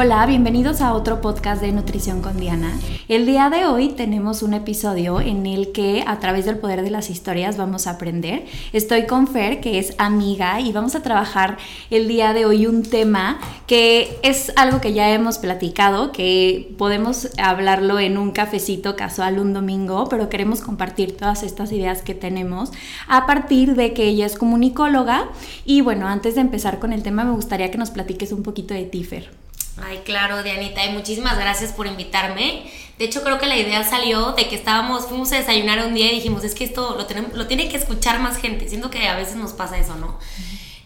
[0.00, 2.78] Hola, bienvenidos a otro podcast de Nutrición con Diana.
[3.08, 6.90] El día de hoy tenemos un episodio en el que a través del poder de
[6.90, 8.44] las historias vamos a aprender.
[8.72, 11.58] Estoy con Fer, que es amiga, y vamos a trabajar
[11.90, 17.30] el día de hoy un tema que es algo que ya hemos platicado, que podemos
[17.36, 22.70] hablarlo en un cafecito casual un domingo, pero queremos compartir todas estas ideas que tenemos
[23.08, 25.28] a partir de que ella es comunicóloga.
[25.64, 28.74] Y bueno, antes de empezar con el tema, me gustaría que nos platiques un poquito
[28.74, 29.47] de ti, Fer.
[29.82, 32.70] Ay, claro, Dianita, y muchísimas gracias por invitarme.
[32.98, 36.10] De hecho, creo que la idea salió de que estábamos, fuimos a desayunar un día
[36.10, 38.68] y dijimos, es que esto lo, tenemos, lo tiene que escuchar más gente.
[38.68, 40.18] Siento que a veces nos pasa eso, ¿no?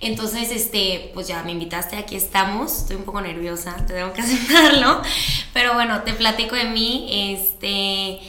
[0.00, 2.72] Entonces, este, pues ya me invitaste, aquí estamos.
[2.78, 5.00] Estoy un poco nerviosa, te tengo que aceptarlo.
[5.54, 7.34] Pero bueno, te platico de mí.
[7.34, 8.20] Este,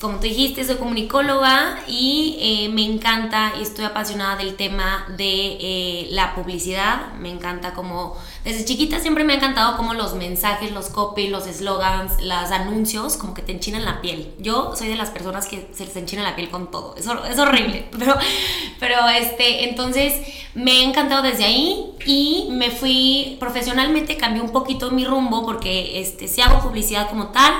[0.00, 5.58] como tú dijiste, soy comunicóloga y eh, me encanta y estoy apasionada del tema de
[5.60, 7.14] eh, la publicidad.
[7.14, 11.44] Me encanta como desde chiquita siempre me ha encantado como los mensajes, los copy, los
[11.44, 14.32] slogans, los anuncios, como que te enchinan la piel.
[14.38, 16.94] Yo soy de las personas que se les enchina la piel con todo.
[16.96, 17.88] Es, es horrible.
[17.98, 18.16] Pero,
[18.78, 20.14] pero este, entonces
[20.54, 26.00] me ha encantado desde ahí y me fui profesionalmente, cambié un poquito mi rumbo porque
[26.00, 27.52] este, sí hago publicidad como tal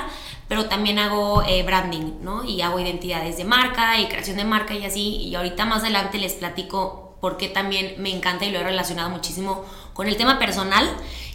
[0.49, 2.45] pero también hago eh, branding, ¿no?
[2.45, 5.17] Y hago identidades de marca y creación de marca y así.
[5.17, 9.11] Y ahorita más adelante les platico por qué también me encanta y lo he relacionado
[9.11, 10.89] muchísimo con el tema personal,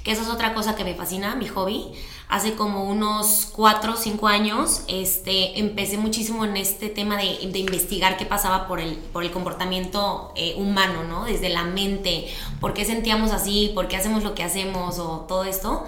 [0.03, 1.91] que esa es otra cosa que me fascina, mi hobby.
[2.29, 7.25] Hace como unos 4 o 5 años este, empecé muchísimo en este tema de,
[7.59, 11.25] investigar qué pasaba por el, por el comportamiento eh, humano, ¿no?
[11.25, 12.27] Desde la mente,
[12.59, 15.85] por qué sentíamos así, por qué hacemos lo que hacemos o todo esto.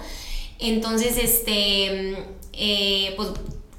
[0.58, 3.30] Entonces, este, eh, pues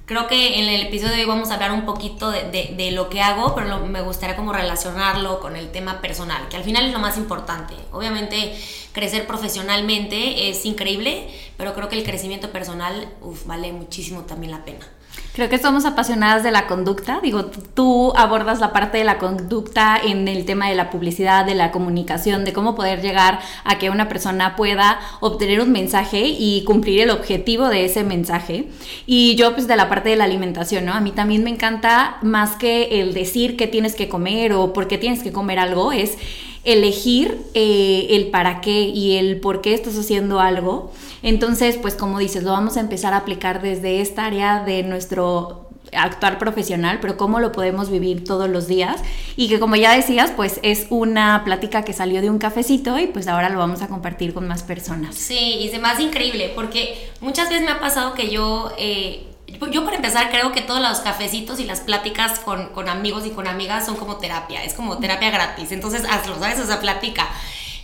[0.08, 3.10] Creo que en el episodio de hoy vamos a hablar un poquito de, de, lo
[3.10, 6.94] que hago, pero me gustaría como relacionarlo con el tema personal, que al final es
[6.94, 7.74] lo más importante.
[7.92, 8.58] Obviamente
[8.94, 11.28] crecer profesionalmente es increíble,
[11.58, 14.88] pero creo que el crecimiento personal uf, vale muchísimo también la pena.
[15.38, 17.20] Creo que somos apasionadas de la conducta.
[17.22, 21.54] Digo, tú abordas la parte de la conducta en el tema de la publicidad, de
[21.54, 26.64] la comunicación, de cómo poder llegar a que una persona pueda obtener un mensaje y
[26.64, 28.70] cumplir el objetivo de ese mensaje.
[29.06, 30.94] Y yo, pues, de la parte de la alimentación, ¿no?
[30.94, 34.88] A mí también me encanta más que el decir qué tienes que comer o por
[34.88, 36.18] qué tienes que comer algo, es
[36.68, 40.92] elegir eh, el para qué y el por qué estás haciendo algo.
[41.24, 45.64] Entonces, pues como dices, lo vamos a empezar a aplicar desde esta área de nuestro
[45.94, 49.02] actuar profesional, pero cómo lo podemos vivir todos los días
[49.38, 53.08] y que como ya decías, pues es una plática que salió de un cafecito y
[53.08, 55.16] pues ahora lo vamos a compartir con más personas.
[55.16, 59.27] Sí, y se increíble porque muchas veces me ha pasado que yo eh,
[59.72, 63.32] yo para empezar creo que todos los cafecitos y las pláticas con, con, amigos y
[63.32, 66.60] con amigas son como terapia, es como terapia gratis, entonces hazlo, ¿sabes?
[66.60, 66.80] O sea.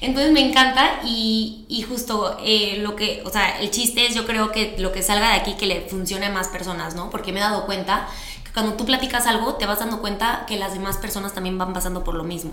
[0.04, 4.26] Entonces me encanta y, y justo eh, lo que, o sea, el chiste es yo
[4.26, 7.10] creo que lo que salga de aquí que le funcione a más personas, ¿no?
[7.10, 8.10] Porque me he dado cuenta
[8.44, 11.72] que cuando tú platicas algo te vas dando cuenta que las demás personas también van
[11.72, 12.52] pasando por lo mismo.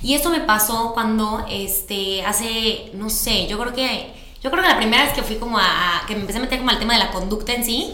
[0.00, 4.68] Y eso me pasó cuando, este, hace, no sé, yo creo que, yo creo que
[4.68, 6.92] la primera vez que fui como a, que me empecé a meter como al tema
[6.92, 7.92] de la conducta en sí,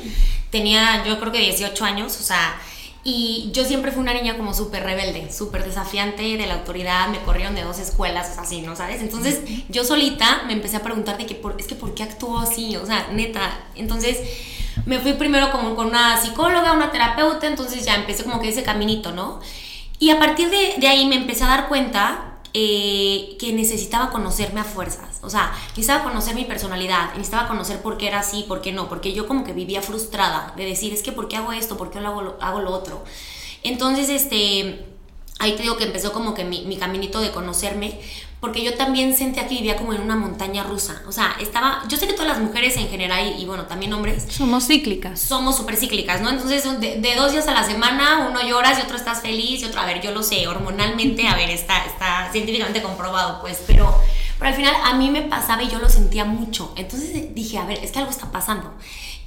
[0.50, 2.60] tenía yo creo que 18 años, o sea,
[3.04, 7.20] y yo siempre fui una niña como súper rebelde, súper desafiante de la autoridad, me
[7.20, 9.00] corrieron de dos escuelas, así, ¿no sabes?
[9.00, 12.38] Entonces yo solita me empecé a preguntar de que, por, es que ¿por qué actúo
[12.38, 12.76] así?
[12.76, 13.60] O sea, neta.
[13.76, 14.18] Entonces
[14.84, 18.62] me fui primero como con una psicóloga, una terapeuta, entonces ya empecé como que ese
[18.62, 19.40] caminito, ¿no?
[19.98, 24.58] Y a partir de, de ahí me empecé a dar cuenta eh, que necesitaba conocerme
[24.58, 25.20] a fuerzas.
[25.22, 28.88] O sea, necesitaba conocer mi personalidad, necesitaba conocer por qué era así, por qué no,
[28.88, 31.76] porque yo como que vivía frustrada de decir, es que ¿por qué hago esto?
[31.76, 33.04] ¿Por qué hago, lo, otro?
[33.62, 34.84] Entonces, este,
[35.38, 38.00] ahí te digo que empezó como que mi caminito de conocerme,
[38.40, 41.02] porque yo también sentía que vivía como en una montaña rusa.
[41.08, 44.26] O sea, estaba, yo sé que todas las mujeres en general y, bueno, también hombres.
[44.28, 45.20] Somos cíclicas.
[45.20, 46.30] Somos súper cíclicas, ¿no?
[46.30, 49.80] Entonces, de, dos días a la semana, uno lloras y otro estás feliz y otro,
[49.80, 53.92] a ver, yo lo sé, hormonalmente, a ver, está, está científicamente comprobado, pues, pero,
[54.38, 56.72] pero al final a mí me pasaba y yo lo sentía mucho.
[56.76, 58.72] Entonces dije, a ver, es que algo está pasando.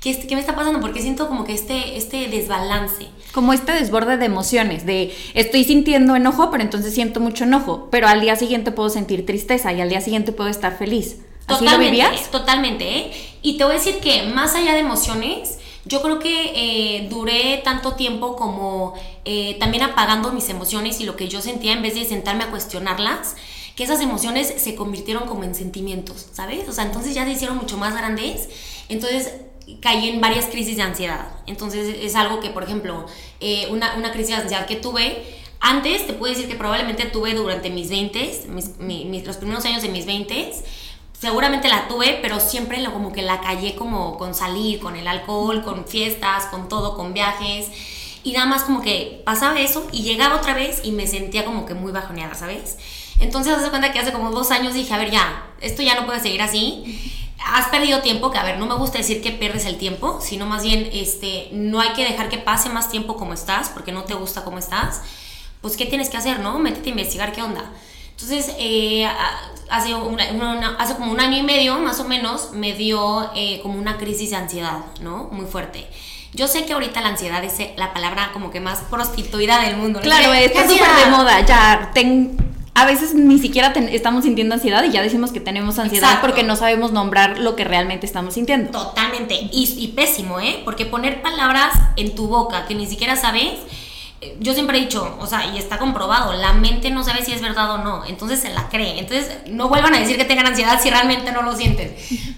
[0.01, 0.81] ¿Qué, ¿qué, me está pasando?
[0.81, 3.07] Porque siento como que este, este desbalance.
[3.31, 8.07] Como este desborde de emociones, de estoy sintiendo enojo, pero entonces siento mucho enojo, pero
[8.07, 11.19] al día siguiente puedo sentir tristeza y al día siguiente puedo estar feliz.
[11.48, 12.31] ¿Así totalmente, lo vivías?
[12.31, 13.12] Totalmente, ¿eh?
[13.42, 17.62] Y te voy a decir que más allá de emociones, yo creo que eh, duré
[17.63, 18.94] tanto tiempo como
[19.25, 22.51] eh, también apagando mis emociones y lo que yo sentía en vez de sentarme a
[22.51, 23.36] cuestionarlas,
[23.75, 26.68] que esas emociones se convirtieron como en sentimientos, ¿sabes?
[26.68, 28.50] O sea, entonces ya se hicieron mucho más grandes,
[28.89, 29.31] entonces
[29.81, 31.27] caí en varias crisis de ansiedad.
[31.45, 33.06] Entonces es algo que, por ejemplo,
[33.39, 35.23] eh, una, una crisis de ansiedad que tuve,
[35.62, 39.83] antes te puedo decir que probablemente tuve durante mis 20, mis, mis, los primeros años
[39.83, 40.53] de mis 20,
[41.19, 45.07] seguramente la tuve, pero siempre lo, como que la callé como con salir, con el
[45.07, 47.67] alcohol, con fiestas, con todo, con viajes.
[48.24, 51.65] Y nada más como que pasaba eso y llegaba otra vez y me sentía como
[51.67, 52.77] que muy bajoneada, ¿sabes?
[53.19, 56.07] Entonces, hace cuenta que hace como dos años dije, a ver, ya, esto ya no
[56.07, 57.20] puede seguir así.
[57.45, 60.45] Has perdido tiempo, que a ver, no me gusta decir que pierdes el tiempo, sino
[60.45, 64.03] más bien, este, no hay que dejar que pase más tiempo como estás, porque no
[64.03, 65.01] te gusta como estás.
[65.61, 66.59] Pues, ¿qué tienes que hacer, no?
[66.59, 67.71] Métete a investigar qué onda.
[68.11, 69.09] Entonces, eh,
[69.69, 73.59] hace, una, una, hace como un año y medio, más o menos, me dio eh,
[73.63, 75.29] como una crisis de ansiedad, ¿no?
[75.31, 75.88] Muy fuerte.
[76.33, 79.99] Yo sé que ahorita la ansiedad es la palabra como que más prostituida del mundo.
[80.01, 81.45] Claro, está súper de moda.
[81.45, 82.38] Ya, ten,
[82.73, 86.27] a veces ni siquiera ten, estamos sintiendo ansiedad y ya decimos que tenemos ansiedad Exacto.
[86.27, 88.71] porque no sabemos nombrar lo que realmente estamos sintiendo.
[88.71, 89.35] Totalmente.
[89.51, 90.62] Y, y pésimo, ¿eh?
[90.63, 93.59] Porque poner palabras en tu boca que ni siquiera sabes
[94.39, 97.41] yo siempre he dicho, o sea, y está comprobado, la mente no sabe si es
[97.41, 99.00] verdad o no, entonces se la cree.
[99.00, 101.95] Entonces, no vuelvan a decir que tengan ansiedad si realmente no lo sienten.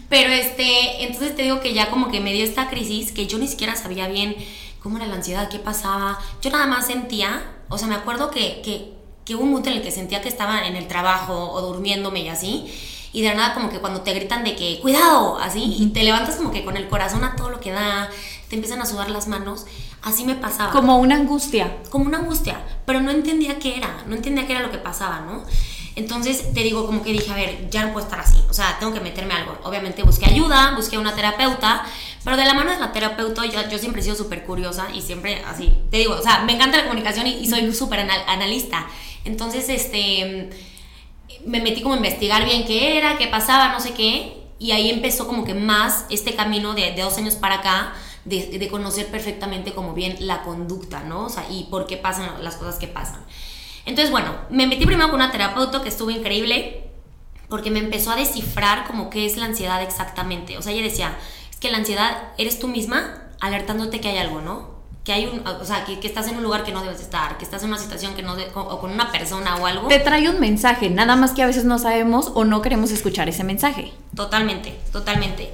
[0.10, 3.38] Pero este, entonces te digo que ya como que me dio esta crisis que yo
[3.38, 4.36] ni siquiera sabía bien
[4.80, 6.20] cómo era la ansiedad, qué pasaba.
[6.42, 8.93] Yo nada más sentía, o sea, me acuerdo que, que,
[9.26, 12.22] que hubo un momento en el que sentía que estaba en el trabajo o durmiéndome
[12.22, 12.66] y así.
[13.14, 16.36] Y de nada como que cuando te gritan de que, cuidado, así, y te levantas
[16.36, 18.10] como que con el corazón a todo lo que da,
[18.50, 19.66] te empiezan a sudar las manos
[20.04, 20.72] Así me pasaba.
[20.72, 21.78] Como una angustia.
[21.90, 25.22] Como una angustia, pero no entendía qué era, no entendía qué era lo que pasaba,
[25.22, 25.44] ¿no?
[25.96, 28.78] Entonces te digo como que dije, a ver, ya no puedo estar así, o sea,
[28.80, 29.58] tengo que meterme algo.
[29.64, 31.86] Obviamente busqué ayuda, busqué una terapeuta,
[32.24, 35.02] pero de la mano de la terapeuta yo, yo siempre he sido súper curiosa y
[35.02, 38.24] siempre así, te digo, o sea, me encanta la comunicación y, y soy súper anal,
[38.28, 38.88] analista.
[39.26, 40.50] Entonces, este,
[41.46, 44.90] me metí como a investigar bien qué era, qué pasaba, no sé qué, y ahí
[44.90, 47.94] empezó como que más este camino de, de dos años para acá
[48.26, 51.26] de, conocer perfectamente como bien la conducta, ¿no?
[51.26, 53.22] O sea, y por qué pasan las cosas que pasan.
[53.86, 56.90] Entonces, bueno, me metí primero con una terapeuta que estuvo increíble
[57.50, 60.58] porque me empezó a descifrar como qué es la ansiedad exactamente.
[60.58, 61.18] O sea, ella decía,
[61.52, 64.73] es que la ansiedad eres tú misma alertándote que hay algo, ¿no?
[65.04, 67.38] Que hay un, o sea, que, que, estás en un lugar que no debes estar,
[67.38, 69.88] que estás en una situación que no, de, o con una persona o algo.
[69.90, 73.28] Te trae un mensaje, nada más que a veces no sabemos o no queremos escuchar
[73.28, 73.92] ese mensaje.
[74.16, 75.54] Totalmente, totalmente.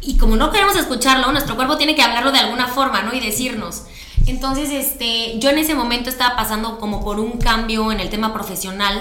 [0.00, 3.14] Y como no queremos escucharlo, nuestro cuerpo tiene que hablarlo de alguna forma, ¿no?
[3.14, 3.84] Y decirnos.
[4.26, 8.32] Entonces, este, yo en ese momento estaba pasando como por un cambio en el tema
[8.32, 9.00] profesional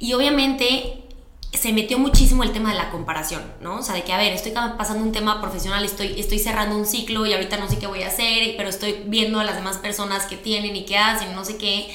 [0.00, 1.03] y obviamente
[1.58, 3.76] se metió muchísimo el tema de la comparación, ¿no?
[3.76, 6.86] O sea, de que, a ver, estoy pasando un tema profesional, estoy, estoy cerrando un
[6.86, 9.78] ciclo y ahorita no sé qué voy a hacer, pero estoy viendo a las demás
[9.78, 11.94] personas que tienen y qué hacen, no sé qué.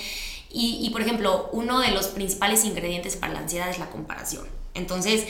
[0.51, 4.47] Y, y por ejemplo, uno de los principales ingredientes para la ansiedad es la comparación.
[4.73, 5.25] Entonces,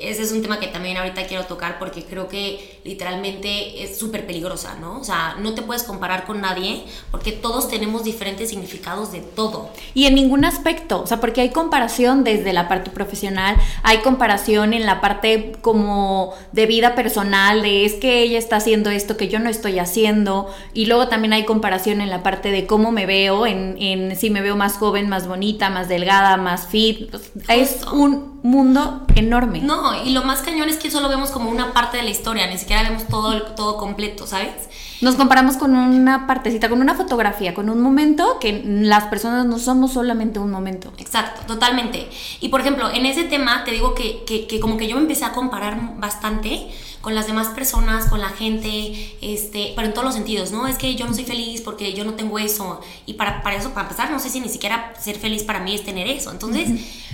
[0.00, 4.26] ese es un tema que también ahorita quiero tocar porque creo que literalmente es súper
[4.26, 4.98] peligrosa, ¿no?
[4.98, 9.70] O sea, no te puedes comparar con nadie porque todos tenemos diferentes significados de todo.
[9.92, 14.72] Y en ningún aspecto, o sea, porque hay comparación desde la parte profesional, hay comparación
[14.72, 19.28] en la parte como de vida personal, de es que ella está haciendo esto que
[19.28, 23.04] yo no estoy haciendo, y luego también hay comparación en la parte de cómo me
[23.04, 27.14] veo, en, en si me veo más joven, más bonita, más delgada, más fit,
[27.48, 29.60] es un mundo enorme.
[29.60, 32.46] No, y lo más cañón es que solo vemos como una parte de la historia,
[32.46, 34.68] ni siquiera vemos todo, todo completo, ¿sabes?
[35.00, 39.58] Nos comparamos con una partecita, con una fotografía, con un momento que las personas no
[39.58, 40.92] somos solamente un momento.
[40.98, 42.08] Exacto, totalmente.
[42.40, 45.02] Y por ejemplo, en ese tema te digo que, que, que como que yo me
[45.02, 46.68] empecé a comparar bastante
[47.00, 50.66] con las demás personas, con la gente, este, pero en todos los sentidos, ¿no?
[50.66, 52.80] Es que yo no soy feliz porque yo no tengo eso.
[53.06, 55.74] Y para, para eso, para empezar, no sé si ni siquiera ser feliz para mí
[55.74, 56.30] es tener eso.
[56.30, 56.68] Entonces,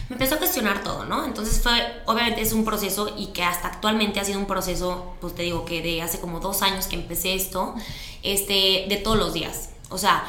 [0.08, 1.24] me empezó a cuestionar todo, ¿no?
[1.24, 1.72] Entonces fue,
[2.06, 5.64] obviamente es un proceso y que hasta actualmente ha sido un proceso, pues te digo
[5.64, 7.74] que de hace como dos años que empecé esto,
[8.22, 9.70] este, de todos los días.
[9.88, 10.24] O sea,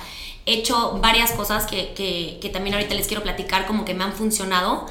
[0.45, 4.03] he hecho varias cosas que, que, que también ahorita les quiero platicar como que me
[4.03, 4.85] han funcionado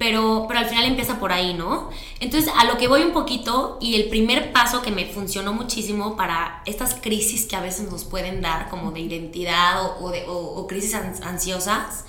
[0.00, 1.90] pero, pero al final empieza por ahí, ¿no?
[2.20, 6.16] Entonces, a lo que voy un poquito, y el primer paso que me funcionó muchísimo
[6.16, 10.24] para estas crisis que a veces nos pueden dar, como de identidad o, o de,
[10.26, 12.06] o, o crisis ansiosas,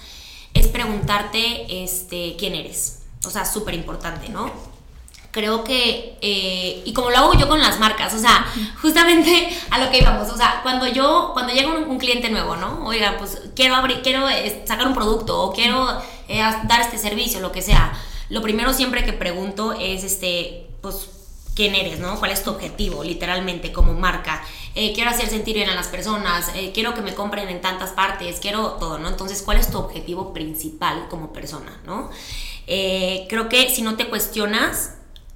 [0.53, 2.99] es preguntarte este, quién eres.
[3.25, 4.49] O sea, súper importante, ¿no?
[5.31, 8.45] creo que, eh, y como lo hago yo con las marcas, o sea,
[8.81, 12.85] justamente a lo que íbamos, o sea, cuando yo, cuando llega un, cliente nuevo, ¿no?
[12.85, 15.87] Oiga, pues quiero abrir, quiero eh, sacar un producto o quiero
[16.39, 17.93] eh, dar este servicio, lo que sea,
[18.29, 21.09] lo primero siempre que pregunto es, este, pues,
[21.55, 22.17] quién eres, ¿no?
[22.17, 24.41] ¿Cuál es tu objetivo, literalmente, como marca?
[24.73, 28.77] quiero hacer sentir bien a las personas, quiero que me compren en tantas partes, quiero
[28.79, 29.09] todo, ¿no?
[29.09, 32.09] Entonces, ¿cuál es tu objetivo principal como persona, ¿no?
[32.65, 34.91] creo que si no te cuestionas,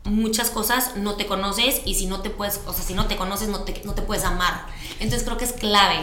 [0.06, 3.18] muchas cosas no te conoces y si no te puedes, o sea, si no te
[3.18, 4.68] conoces no te, no te puedes amar.
[5.00, 6.00] Entonces creo que es clave.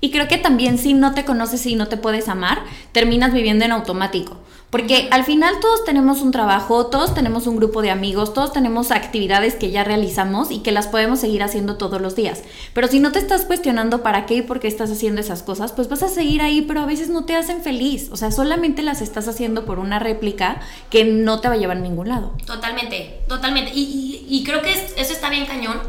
[0.00, 3.64] Y creo que también si no te conoces y no te puedes amar, terminas viviendo
[3.64, 4.38] en automático.
[4.70, 8.92] Porque al final todos tenemos un trabajo, todos tenemos un grupo de amigos, todos tenemos
[8.92, 12.44] actividades que ya realizamos y que las podemos seguir haciendo todos los días.
[12.72, 15.72] Pero si no te estás cuestionando para qué y por qué estás haciendo esas cosas,
[15.72, 18.10] pues vas a seguir ahí, pero a veces no te hacen feliz.
[18.12, 21.78] O sea, solamente las estás haciendo por una réplica que no te va a llevar
[21.78, 22.32] a ningún lado.
[22.46, 23.72] Totalmente, totalmente.
[23.74, 25.80] Y, creo que eso está bien cañón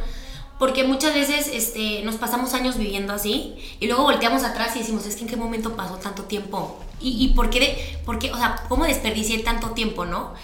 [0.61, 5.07] porque muchas veces este, nos pasamos años viviendo así y luego volteamos atrás y decimos,
[5.07, 8.63] es que en qué momento pasó tanto tiempo y, por, qué de, qué, o sea,
[8.69, 10.35] cómo desperdicié tanto tiempo, ¿no?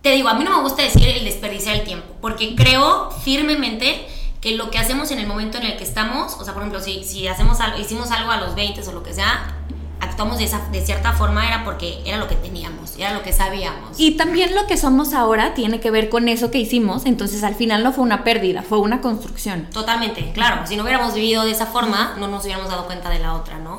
[0.00, 4.06] Te digo, a mí no me gusta decir el desperdiciar el tiempo, porque creo firmemente
[4.40, 6.80] que lo que hacemos en el momento en el que estamos, o sea, por ejemplo,
[6.80, 9.56] si, si hacemos algo, hicimos algo a los 20 o lo que sea,
[10.02, 13.32] actuamos de, esa, de cierta forma era porque era lo que teníamos, era lo que
[13.32, 13.98] sabíamos.
[13.98, 17.54] Y también lo que somos ahora tiene que ver con eso que hicimos, entonces al
[17.54, 19.68] final no fue una pérdida, fue una construcción.
[19.72, 23.20] Totalmente, claro, si no hubiéramos vivido de esa forma, no nos hubiéramos dado cuenta de
[23.20, 23.76] la otra, ¿no?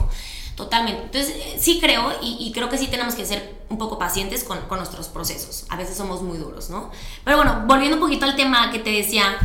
[0.55, 1.01] Totalmente.
[1.03, 4.77] Entonces, sí creo y, creo que sí tenemos que ser un poco pacientes con, con,
[4.77, 5.65] nuestros procesos.
[5.69, 6.91] A veces somos muy duros, ¿no?
[7.23, 9.35] Pero bueno, volviendo un poquito al tema que te decía,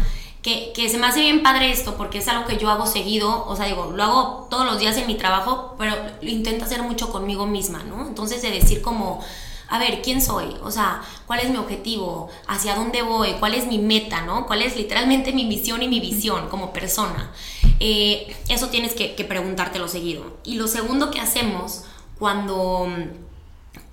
[0.43, 3.45] que, que, se me hace bien padre esto porque es algo que yo hago seguido,
[3.47, 6.83] o sea, digo, lo hago todos los días en mi trabajo, pero lo intento hacer
[6.83, 8.07] mucho conmigo misma, ¿no?
[8.07, 9.21] Entonces de decir como,
[9.69, 10.57] a ver, ¿quién soy?
[10.63, 12.31] O sea, ¿cuál es mi objetivo?
[12.47, 13.33] ¿Hacia dónde voy?
[13.39, 14.23] ¿Cuál es mi meta?
[14.23, 14.47] ¿no?
[14.47, 17.31] ¿Cuál es literalmente mi misión y mi visión como persona?
[17.79, 20.39] Eh, eso tienes que, que preguntártelo seguido.
[20.45, 21.85] Y lo segundo que hacemos
[22.19, 22.89] cuando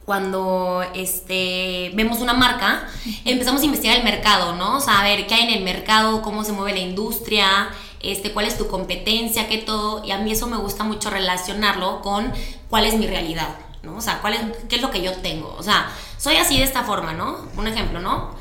[0.06, 2.88] cuando este, vemos una marca,
[3.26, 4.78] empezamos a investigar el mercado, ¿no?
[4.78, 7.70] O sea, a ver qué hay en el mercado, cómo se mueve la industria,
[8.02, 10.06] este, cuál es tu competencia, qué todo.
[10.06, 12.32] Y a mí eso me gusta mucho relacionarlo con
[12.70, 13.98] cuál es mi realidad, ¿no?
[13.98, 15.56] O sea, cuál es, qué es lo que yo tengo.
[15.58, 17.40] O sea, soy así de esta forma, ¿no?
[17.58, 18.36] Un ejemplo, ¿no?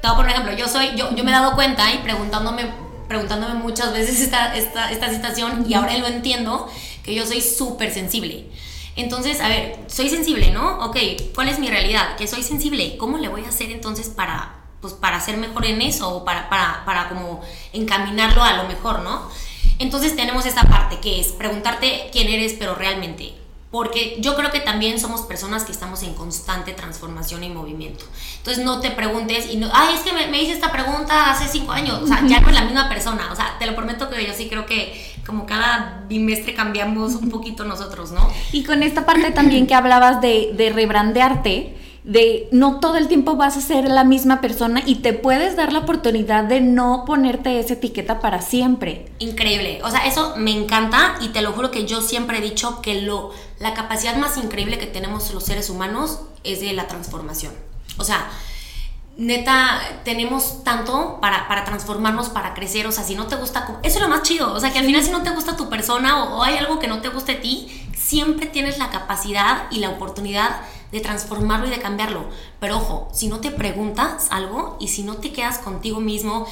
[0.00, 0.56] Te voy a poner un ejemplo.
[0.56, 2.70] Yo, soy, yo, yo me he dado cuenta y preguntándome,
[3.08, 6.70] preguntándome muchas veces esta, esta, esta situación y ahora lo entiendo,
[7.02, 8.46] que yo soy súper sensible.
[8.96, 10.84] Entonces, a ver, soy sensible, ¿no?
[10.84, 10.96] Ok,
[11.34, 12.16] ¿cuál es mi realidad?
[12.16, 12.96] Que soy sensible.
[12.96, 16.48] ¿Cómo le voy a hacer entonces para, pues, para ser mejor en eso o para,
[16.48, 17.40] para, para como
[17.72, 19.28] encaminarlo a lo mejor, ¿no?
[19.78, 23.39] Entonces tenemos esta parte que es preguntarte quién eres, pero realmente.
[23.70, 28.04] Porque yo creo que también somos personas que estamos en constante transformación y movimiento.
[28.38, 31.70] Entonces no te preguntes y no, ay, es que me, hice esta pregunta hace cinco
[31.70, 32.00] años.
[32.02, 33.30] O sea, ya no la misma persona.
[33.30, 37.30] O sea, te lo prometo que yo sí creo que como cada bimestre cambiamos un
[37.30, 38.28] poquito nosotros, ¿no?
[38.50, 41.76] Y con esta parte también que hablabas de, de rebrandearte,
[42.10, 45.72] de no todo el tiempo vas a ser la misma persona y te puedes dar
[45.72, 49.12] la oportunidad de no ponerte esa etiqueta para siempre.
[49.20, 52.82] Increíble, o sea, eso me encanta y te lo juro que yo siempre he dicho
[52.82, 57.52] que lo, la capacidad más increíble que tenemos los seres humanos es de la transformación.
[57.96, 58.28] O sea,
[59.16, 63.98] neta, tenemos tanto para, para, transformarnos, para crecer, o sea, si no te gusta, eso
[63.98, 66.24] es lo más chido, o sea, que al final si no te gusta tu persona
[66.24, 69.78] o, o hay algo que no te guste a ti, siempre tienes la capacidad y
[69.78, 72.24] la oportunidad de transformarlo y de cambiarlo.
[72.58, 76.46] Pero ojo, si no te preguntas algo y si no te quedas contigo mismo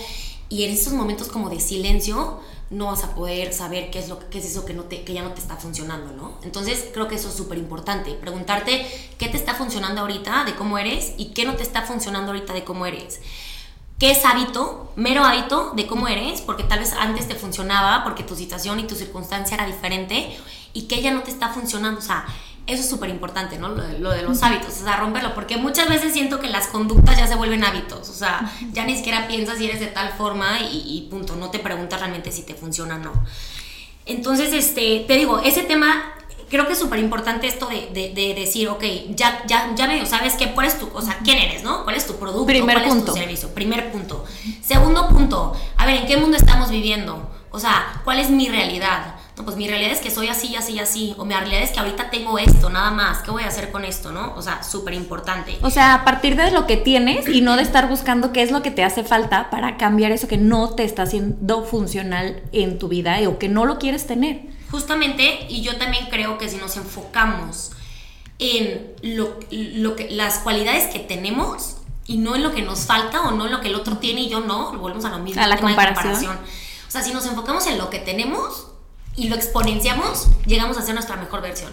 [0.49, 2.41] y en esos momentos como de silencio,
[2.71, 5.15] no vas a poder saber qué es, lo, qué es eso que, no te, que
[5.15, 6.33] ya no te está funcionando, ¿no?
[6.43, 10.79] Entonces creo que eso es súper importante, preguntarte qué te está funcionando ahorita de cómo
[10.79, 13.21] eres y qué no te está funcionando ahorita de cómo eres.
[13.99, 14.93] ¿Qué es hábito?
[14.95, 18.85] Mero hábito de cómo eres, porque tal vez antes te funcionaba, porque tu situación y
[18.85, 20.39] tu circunstancia era diferente,
[20.73, 21.99] y que ya no te está funcionando.
[21.99, 22.25] O sea,
[22.69, 23.71] eso es súper importante, ¿no?
[23.71, 27.27] Lo de, los hábitos, o sea, romperlo, porque muchas veces siento que las conductas ya
[27.27, 31.09] se vuelven hábitos, o sea, ya ni siquiera piensas si eres de tal forma y,
[31.11, 33.13] punto, no te preguntas realmente si te funciona o no.
[34.05, 36.15] Entonces, este, te digo, ese tema
[36.51, 40.53] creo que es súper importante esto de, decir, ok, ya, ya, ya medio sabes qué,
[40.53, 41.85] cuál es tu, o sea, quién eres, ¿no?
[41.85, 42.47] ¿Cuál es tu producto?
[42.47, 43.07] Primer ¿Cuál punto.
[43.07, 43.55] es tu servicio?
[43.55, 44.25] Primer punto.
[44.63, 47.31] Segundo punto, a ver, ¿en qué mundo estamos viviendo?
[47.51, 49.18] O sea, ¿cuál es mi realidad?
[49.45, 52.11] Pues mi realidad es que soy así, así, así, o mi realidad es que ahorita
[52.11, 54.35] tengo esto, nada más, ¿qué voy a hacer con esto, no?
[54.37, 55.59] O sea, súper importante.
[55.63, 58.51] O sea, a partir de lo que tienes y no de estar buscando qué es
[58.51, 62.79] lo que te hace falta para cambiar eso que no te está haciendo funcional en
[62.79, 64.43] tu vida o que no lo quieres tener.
[64.71, 67.73] Justamente, y yo también creo que si nos enfocamos
[68.39, 71.77] en lo, lo que, las cualidades que tenemos,
[72.07, 74.23] y no en lo que nos falta o no en lo que el otro tiene
[74.23, 75.43] y yo no, volvemos a lo mismo.
[75.43, 76.37] A la comparación.
[76.89, 78.68] O sea, si nos enfocamos en lo que tenemos
[79.19, 81.71] y lo exponenciamos, llegamos a ser nuestra mejor versión.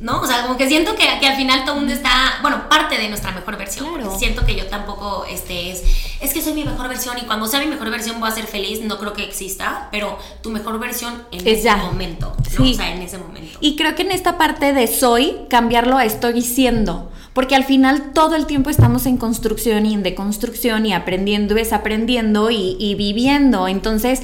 [0.00, 0.20] ¿No?
[0.20, 2.96] O sea, como que siento que, que al final todo el mundo está, bueno, parte
[2.96, 3.92] de nuestra mejor versión.
[3.94, 4.16] Claro.
[4.16, 5.82] Siento que yo tampoco, este, es,
[6.20, 8.46] es que soy mi mejor versión y cuando sea mi mejor versión voy a ser
[8.46, 11.76] feliz, no creo que exista, pero tu mejor versión en Es ese ya.
[11.78, 12.64] momento, ¿no?
[12.64, 12.74] Sí.
[12.74, 13.58] O sea, en ese momento.
[13.60, 17.10] Y creo que en esta parte de soy, cambiarlo a estoy siendo.
[17.32, 21.58] Porque al final todo el tiempo estamos en construcción y en deconstrucción y aprendiendo y
[21.58, 23.66] desaprendiendo y, y viviendo.
[23.66, 24.22] Entonces,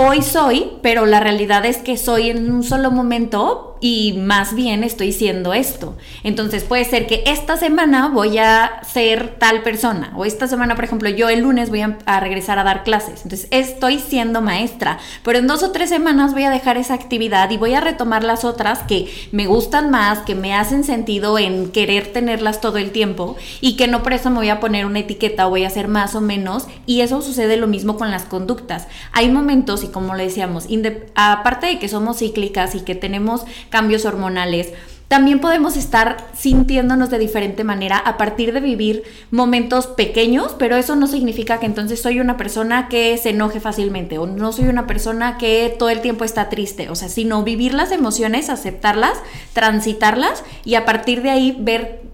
[0.00, 4.84] hoy soy, pero la realidad es que soy en un solo momento y más bien
[4.84, 5.96] estoy siendo esto.
[6.22, 10.84] Entonces puede ser que esta semana voy a ser tal persona o esta semana, por
[10.84, 13.22] ejemplo, yo el lunes voy a, regresar a dar clases.
[13.22, 17.50] Entonces estoy siendo maestra, pero en dos o tres semanas voy a dejar esa actividad
[17.50, 21.70] y voy a retomar las otras que me gustan más, que me hacen sentido en
[21.70, 24.98] querer tenerlas todo el tiempo y que no por eso me voy a poner una
[24.98, 26.66] etiqueta o voy a hacer más o menos.
[26.86, 28.86] Y eso sucede lo mismo con las conductas.
[29.12, 30.66] Hay momentos, y como le decíamos,
[31.14, 34.72] aparte de que somos cíclicas y que tenemos cambios hormonales,
[35.10, 40.94] también podemos estar sintiéndonos de diferente manera a partir de vivir momentos pequeños, pero eso
[40.94, 44.86] no significa que entonces soy una persona que se enoje fácilmente o no soy una
[44.86, 49.18] persona que todo el tiempo está triste, o sea, sino vivir las emociones, aceptarlas,
[49.52, 52.09] transitarlas y a partir de ahí ver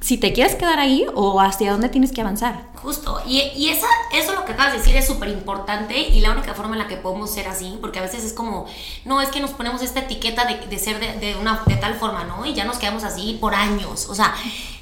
[0.00, 2.62] si te quieres quedar ahí o hacia dónde tienes que avanzar.
[2.82, 6.30] Justo, y, y esa, eso lo que acabas de decir es súper importante y la
[6.30, 8.66] única forma en la que podemos ser así, porque a veces es como,
[9.04, 12.24] no, es que nos ponemos esta etiqueta de, de ser de, una, de tal forma,
[12.24, 12.46] ¿no?
[12.46, 14.08] Y ya nos quedamos así por años.
[14.08, 14.34] O sea,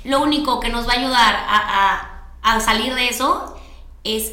[0.05, 3.57] lo único que nos va a ayudar a, a- a salir de eso
[4.05, 4.33] es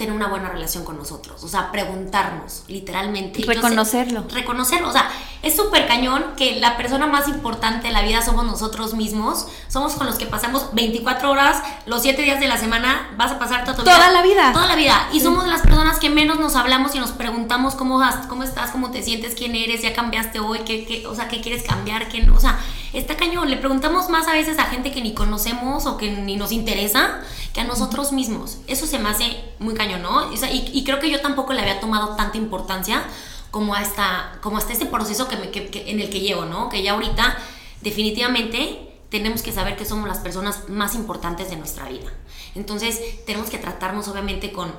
[0.00, 3.40] tener una buena relación con nosotros, o sea, preguntarnos, literalmente.
[3.40, 4.24] Yo sé- Reconocerlo.
[4.30, 4.88] reconocerlo.
[4.88, 5.10] O sea,
[5.42, 9.46] es súper cañón que la persona más importante de la vida somos nosotros mismos.
[9.68, 13.38] Somos con los que pasamos 24 horas, los 7 días de la semana, vas a
[13.38, 14.52] pasar toda Toda la vida.
[14.52, 15.08] Toda la vida.
[15.12, 18.90] Y somos las personas que menos nos hablamos y nos preguntamos cómo, cómo estás, cómo
[18.90, 22.22] te sientes, quién eres, ya cambiaste hoy, qué, qué- o sea, qué quieres cambiar, qué
[22.22, 22.34] no.
[22.36, 22.58] O sea,
[22.94, 23.50] está cañón.
[23.50, 27.20] Le preguntamos más a veces a gente que ni conocemos o que ni nos interesa
[27.52, 28.58] que a nosotros mismos.
[28.66, 30.30] Eso se me hace muy cañón, ¿no?
[30.30, 33.02] O sea, y, y creo que yo tampoco le había tomado tanta importancia
[33.50, 36.68] como hasta, como hasta este proceso que me, que- que- en el que llevo, ¿no?
[36.68, 37.36] Que ya ahorita
[37.82, 42.08] definitivamente tenemos que saber que somos las personas más importantes de nuestra vida.
[42.54, 44.72] Entonces tenemos que tratarnos obviamente con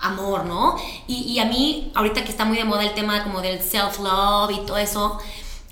[0.00, 0.76] amor, ¿no?
[1.06, 4.50] Y, y a mí, ahorita que está muy de moda el tema como del self-love
[4.52, 5.18] y todo eso,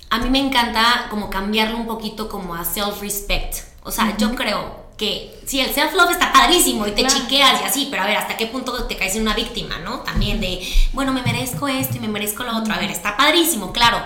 [0.09, 3.57] a mí me encanta como cambiarlo un poquito como a self-respect.
[3.83, 7.15] O sea, yo creo que sí, el self-love está padrísimo y te Claro.
[7.15, 9.99] chiqueas y así, pero a ver, ¿hasta qué punto te caes en una víctima, no?
[9.99, 10.59] También de,
[10.93, 12.73] bueno, me merezco esto y me merezco lo otro.
[12.73, 13.99] A ver, está padrísimo, claro.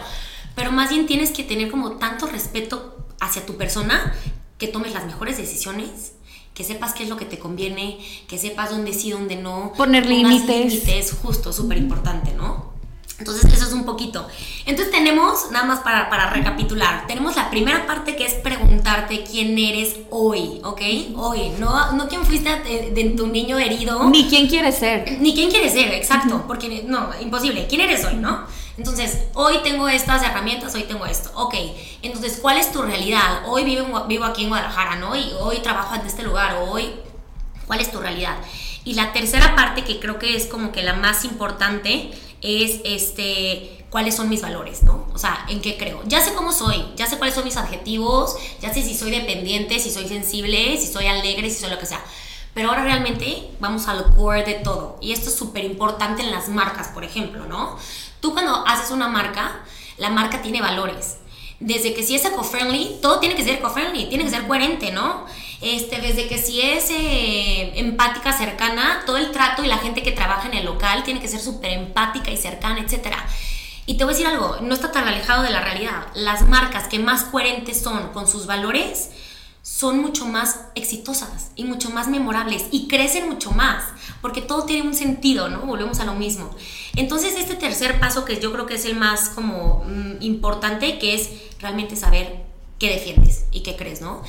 [0.54, 4.14] Pero más bien tienes que tener como tanto respeto hacia tu persona
[4.58, 6.14] que tomes las mejores decisiones,
[6.54, 9.72] que sepas qué es lo que te conviene, que sepas dónde sí, dónde no.
[9.78, 10.48] Poner límites.
[10.74, 12.71] límites, justo, súper importante, ¿no?
[13.22, 14.28] Entonces, eso es un poquito.
[14.66, 19.56] Entonces, tenemos, nada más para, para recapitular, tenemos la primera parte que es preguntarte quién
[19.60, 20.82] eres hoy, ¿ok?
[21.16, 24.10] Hoy, no, no quién fuiste de, de tu niño herido.
[24.10, 25.20] Ni quién quiere ser.
[25.20, 27.68] Ni quién quieres ser, exacto, porque no, imposible.
[27.68, 28.40] ¿Quién eres hoy, no?
[28.76, 31.30] Entonces, hoy tengo estas herramientas, hoy tengo esto.
[31.36, 31.54] Ok,
[32.02, 33.44] entonces, ¿cuál es tu realidad?
[33.46, 35.16] Hoy vivo, vivo aquí en Guadalajara, ¿no?
[35.16, 36.90] Y hoy trabajo en este lugar, hoy,
[37.68, 38.38] ¿cuál es tu realidad?
[38.84, 42.10] Y la tercera parte, que creo que es como que la más importante,
[42.42, 45.08] es este, cuáles son mis valores, ¿no?
[45.14, 46.02] O sea, en qué creo.
[46.06, 49.80] Ya sé cómo soy, ya sé cuáles son mis adjetivos, ya sé si soy dependiente,
[49.80, 52.04] si soy sensible, si soy alegre, si soy lo que sea.
[52.54, 54.98] Pero ahora realmente vamos al core de todo.
[55.02, 57.78] Y esto es súper importante en las marcas, por ejemplo, ¿no?
[58.20, 59.64] Tú cuando haces una marca,
[59.98, 61.18] la marca tiene valores.
[61.60, 65.26] Desde que si es eco-friendly, todo tiene que ser eco-friendly, tiene que ser coherente, ¿no?
[65.62, 70.12] Este, desde que si es eh, empática, cercana, todo el trato y la gente que
[70.12, 73.16] trabaja en el local tiene que ser súper empática y cercana, etc.
[73.86, 76.08] Y te voy a decir algo, no está tan alejado de la realidad.
[76.16, 79.12] Las marcas que más coherentes son con sus valores
[79.62, 83.84] son mucho más exitosas y mucho más memorables y crecen mucho más,
[84.20, 85.60] porque todo tiene un sentido, ¿no?
[85.62, 86.50] Volvemos a lo mismo.
[86.96, 91.14] Entonces, este tercer paso que yo creo que es el más como mm, importante, que
[91.14, 92.51] es realmente saber
[92.82, 94.22] qué defiendes y qué crees, ¿no?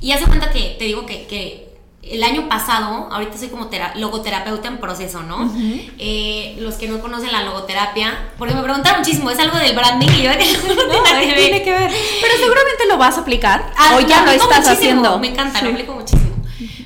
[0.00, 1.66] Y hace cuenta que te digo que, que
[2.02, 5.52] el año pasado, ahorita soy como tera- logoterapeuta en proceso, ¿no?
[5.98, 10.06] Eh, los que no conocen la logoterapia, porque me preguntan muchísimo, es algo del branding
[10.18, 11.90] y yo de que no, tiene No, nada que tiene que ver.
[12.22, 13.72] Pero seguramente lo vas a aplicar.
[13.76, 15.18] Ah, o ya lo aplico estás muchísimo, haciendo.
[15.18, 15.72] Me encanta, lo Sí.
[15.74, 16.36] aplico muchísimo.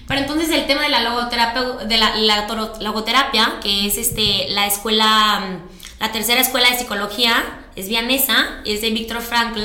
[0.09, 2.47] Pero entonces el tema de la logoterapia, de la, la
[2.81, 7.35] logoterapia, que es este, la escuela, mm, la tercera escuela de psicología,
[7.77, 9.61] es vianesa, es de Víctor Frankl.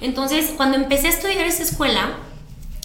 [0.00, 2.10] Entonces, cuando empecé a estudiar esa escuela,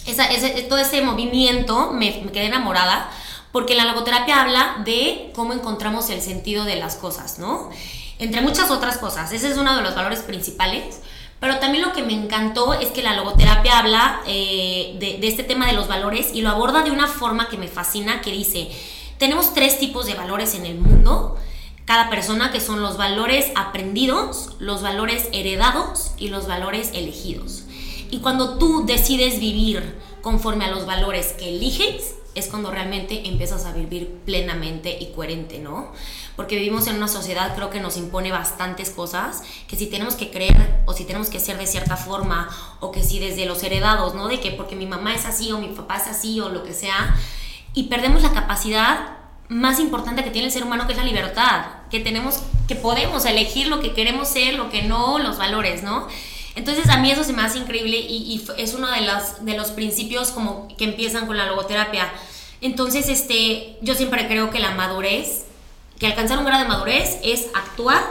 [0.06, 3.10] esa, ese, todo ese movimiento me, me quedé enamorada
[3.52, 7.70] porque la logoterapia habla de cómo encontramos el sentido de las cosas, ¿no?
[8.18, 9.32] Entre muchas otras cosas.
[9.32, 11.00] Ese es uno de los valores principales.
[11.40, 15.42] Pero también lo que me encantó es que la logoterapia habla eh, de, de, este
[15.42, 18.70] tema de los valores y lo aborda de una forma que me fascina, que dice,
[19.18, 21.36] tenemos tres tipos de valores en el mundo,
[21.86, 27.64] cada persona, que son los valores aprendidos, los valores heredados y los valores elegidos.
[28.10, 33.64] Y cuando tú decides vivir conforme a los valores que eliges, es cuando realmente empiezas
[33.64, 35.92] a vivir plenamente y coherente, ¿no?
[36.34, 40.30] Porque vivimos en una sociedad, creo que nos impone bastantes cosas, que si tenemos que
[40.30, 44.14] creer o si tenemos que ser de cierta forma, o que si desde los heredados,
[44.14, 44.28] ¿no?
[44.28, 46.74] De que porque mi mamá es así o mi papá es así o lo que
[46.74, 47.16] sea,
[47.72, 49.16] y perdemos la capacidad
[49.48, 53.24] más importante que tiene el ser humano, que es la libertad, que tenemos, que podemos
[53.24, 56.08] elegir lo que queremos ser, lo que no, los valores, ¿no?
[56.56, 59.68] Entonces a mí eso se me hace increíble y, es uno de, las, de los
[59.72, 62.10] principios como que empiezan con la logoterapia.
[62.62, 65.44] Entonces, este, yo siempre creo que la madurez,
[65.98, 68.02] que alcanzar un grado de madurez es actuar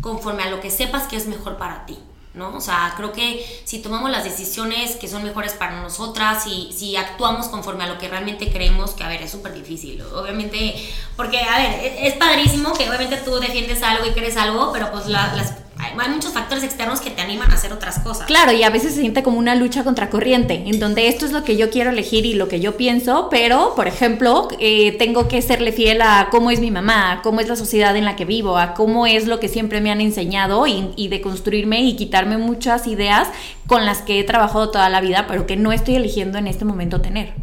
[0.00, 1.98] conforme a lo que sepas que es mejor para ti.
[2.34, 2.56] ¿No?
[2.56, 6.96] O sea, creo que si tomamos las decisiones que son mejores para nosotras y si
[6.96, 10.74] actuamos conforme a lo que realmente creemos, que a ver, es súper difícil, obviamente,
[11.16, 15.06] porque a ver, es, padrísimo que obviamente tú defiendes algo y crees algo, pero pues
[15.06, 18.26] las hay muchos factores externos que te animan a hacer otras cosas.
[18.26, 21.42] Claro, y a veces se siente como una lucha contracorriente, en donde esto es lo
[21.42, 25.42] que yo quiero elegir y lo que yo pienso, pero, por ejemplo, eh, tengo que
[25.42, 28.24] serle fiel a cómo es mi mamá, a cómo es la sociedad en la que
[28.24, 31.96] vivo, a cómo es lo que siempre me han enseñado y, y de construirme y
[31.96, 33.28] quitarme muchas ideas
[33.66, 36.64] con las que he trabajado toda la vida, pero que no estoy eligiendo en este
[36.64, 37.34] momento tener.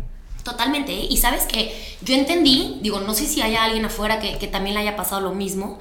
[0.43, 1.07] Totalmente, ¿eh?
[1.09, 4.75] y sabes que yo entendí, digo, no sé si haya alguien afuera que, que también
[4.75, 5.77] le haya pasado lo mismo,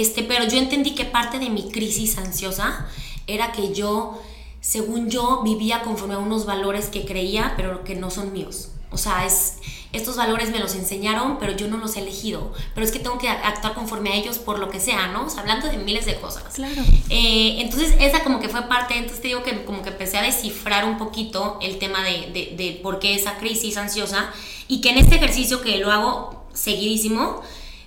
[0.00, 2.86] este, pero yo entendí que parte de mi crisis ansiosa
[3.28, 4.20] era que yo,
[4.60, 8.70] según yo, vivía conforme a unos valores que creía, pero que no son míos.
[8.90, 9.54] O sea, es,
[9.92, 12.52] estos valores me los enseñaron, pero yo no los he elegido.
[12.74, 15.26] Pero es que tengo que actuar conforme a ellos por lo que sea, ¿no?
[15.26, 16.54] O sea, hablando de miles de cosas.
[16.54, 16.82] Claro.
[17.08, 20.22] Eh, entonces, esa como que fue parte, entonces te digo que como que empecé a
[20.22, 24.32] descifrar un poquito el tema de, de, de por qué esa crisis ansiosa
[24.66, 27.42] y que en este ejercicio que lo hago seguidísimo,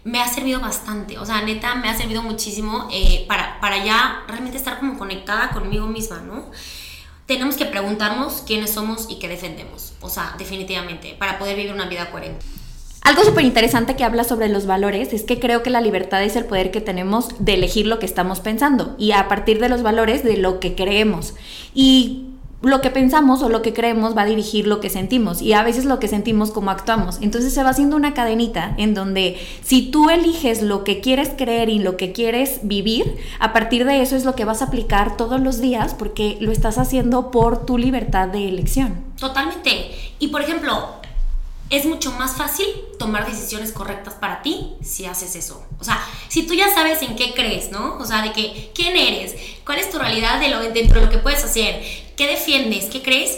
[0.08, 4.24] me ha servido bastante, o sea, neta, me ha servido muchísimo eh, para, para ya
[4.26, 6.46] realmente estar como conectada conmigo misma, ¿no?
[7.26, 11.90] Tenemos que preguntarnos quiénes somos y qué defendemos, o sea, definitivamente, para poder vivir una
[11.90, 12.46] vida coherente.
[13.02, 16.38] Algo súper interesante que habla sobre los valores es que creo que la libertad es
[16.38, 19.84] el poder que tenemos de elegir lo que estamos pensando y a partir de los
[19.84, 21.34] valores de lo que creemos.
[21.74, 22.27] Y
[22.62, 25.64] lo que pensamos o lo que creemos va a dirigir lo que sentimos y a
[25.64, 27.20] veces lo que sentimos como actuamos.
[27.22, 31.70] Entonces se va haciendo una cadenita en donde si tú eliges lo que quieres creer
[31.70, 35.18] y lo que quieres vivir, a partir de eso es lo que vas a aplicar
[35.18, 39.06] todos los días porque lo estás haciendo por tu libertad de elección.
[39.20, 39.92] Totalmente.
[40.20, 40.98] Y por ejemplo,
[41.70, 42.66] es mucho más fácil
[42.98, 45.66] tomar decisiones correctas para ti si haces eso.
[45.80, 47.98] O sea, si tú ya sabes en qué crees, ¿no?
[47.98, 51.12] O sea, de que quién eres, cuál es tu realidad de lo, dentro de lo
[51.12, 51.84] que puedes hacer,
[52.16, 53.38] qué defiendes, qué crees,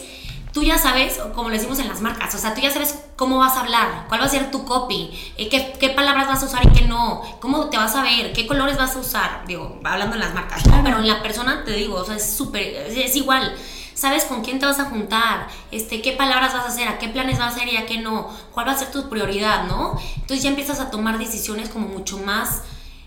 [0.53, 3.37] tú ya sabes, como lo decimos en las marcas, o sea, tú ya sabes cómo
[3.37, 6.45] vas a hablar, cuál va a ser tu copy, eh, qué, qué, palabras vas a
[6.45, 9.79] usar y qué no, cómo te vas a ver, qué colores vas a usar, digo,
[9.83, 13.15] hablando en las marcas, pero en la persona te digo, o sea, es súper, es
[13.15, 13.55] igual
[13.99, 17.09] sabes con quién te vas a juntar, este, qué palabras vas a hacer, a qué
[17.09, 19.99] planes vas a hacer y a qué no, cuál va a ser tu prioridad, ¿no?
[20.15, 22.61] Entonces ya empiezas a tomar decisiones como mucho más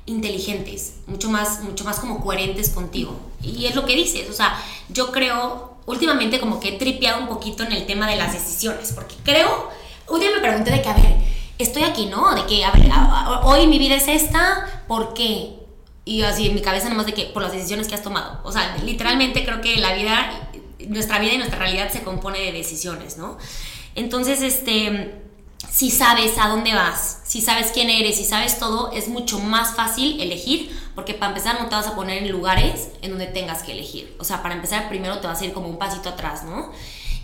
[0.04, 3.18] inteligentes, mucho más, mucho más como coherentes contigo.
[3.42, 4.54] Y es lo que dices, o sea,
[4.90, 8.92] yo creo, últimamente como que he tripeado un poquito en el tema de las decisiones,
[8.92, 9.70] porque creo,
[10.10, 11.16] un día me pregunté de que, a ver,
[11.56, 12.34] estoy aquí, ¿no?
[12.34, 12.90] De que, a ver,
[13.44, 15.54] hoy mi vida es esta, ¿por qué?
[16.04, 18.40] Y así en mi cabeza nada más de que por las decisiones que has tomado.
[18.42, 20.50] O sea, literalmente creo que la vida
[20.88, 23.38] nuestra vida y nuestra realidad se compone de decisiones, ¿no?
[23.94, 25.22] Entonces, este,
[25.70, 29.74] si sabes a dónde vas, si sabes quién eres, si sabes todo, es mucho más
[29.74, 33.62] fácil elegir, porque para empezar no te vas a poner en lugares en donde tengas
[33.62, 34.14] que elegir.
[34.18, 36.70] O sea, para empezar primero te vas a ir como un pasito atrás, ¿no?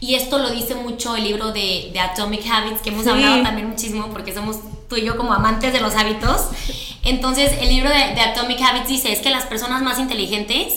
[0.01, 3.69] Y esto lo dice mucho el libro de, de Atomic Habits, que hemos hablado también
[3.69, 6.49] muchísimo porque somos tú y yo como amantes de los hábitos.
[7.03, 10.75] Entonces, el libro de, de Atomic Habits dice, es que las personas más inteligentes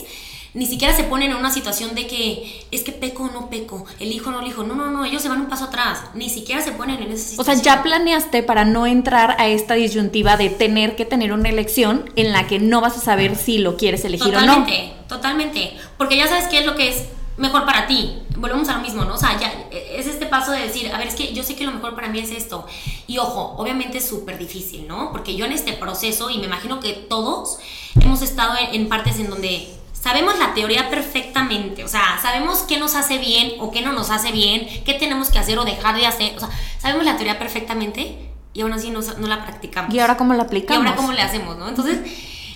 [0.53, 3.85] ni siquiera se ponen en una situación de que es que peco o no peco,
[3.99, 4.63] elijo o no elijo.
[4.63, 5.99] No, no, no, ellos se van un paso atrás.
[6.13, 7.57] Ni siquiera se ponen en esa situación.
[7.57, 11.49] O sea, ya planeaste para no entrar a esta disyuntiva de tener que tener una
[11.49, 14.55] elección en la que no vas a saber si lo quieres elegir o no.
[14.55, 15.77] Totalmente, totalmente.
[15.97, 17.05] Porque ya sabes qué es lo que es
[17.37, 18.17] mejor para ti.
[18.35, 19.15] Volvemos a lo mismo, ¿no?
[19.15, 21.63] O sea, ya es este paso de decir, a ver, es que yo sé que
[21.63, 22.67] lo mejor para mí es esto.
[23.07, 25.11] Y ojo, obviamente es súper difícil, ¿no?
[25.13, 27.57] Porque yo en este proceso, y me imagino que todos
[28.01, 32.95] hemos estado en partes en donde sabemos la teoría perfectamente, o sea, sabemos qué nos
[32.95, 36.07] hace bien o qué no nos hace bien, qué tenemos que hacer o dejar de
[36.07, 38.17] hacer, o sea, sabemos la teoría perfectamente
[38.53, 39.93] y aún así no, no la practicamos.
[39.93, 40.83] ¿Y ahora cómo la aplicamos?
[40.83, 41.69] Y ahora cómo le hacemos, ¿no?
[41.69, 41.99] Entonces,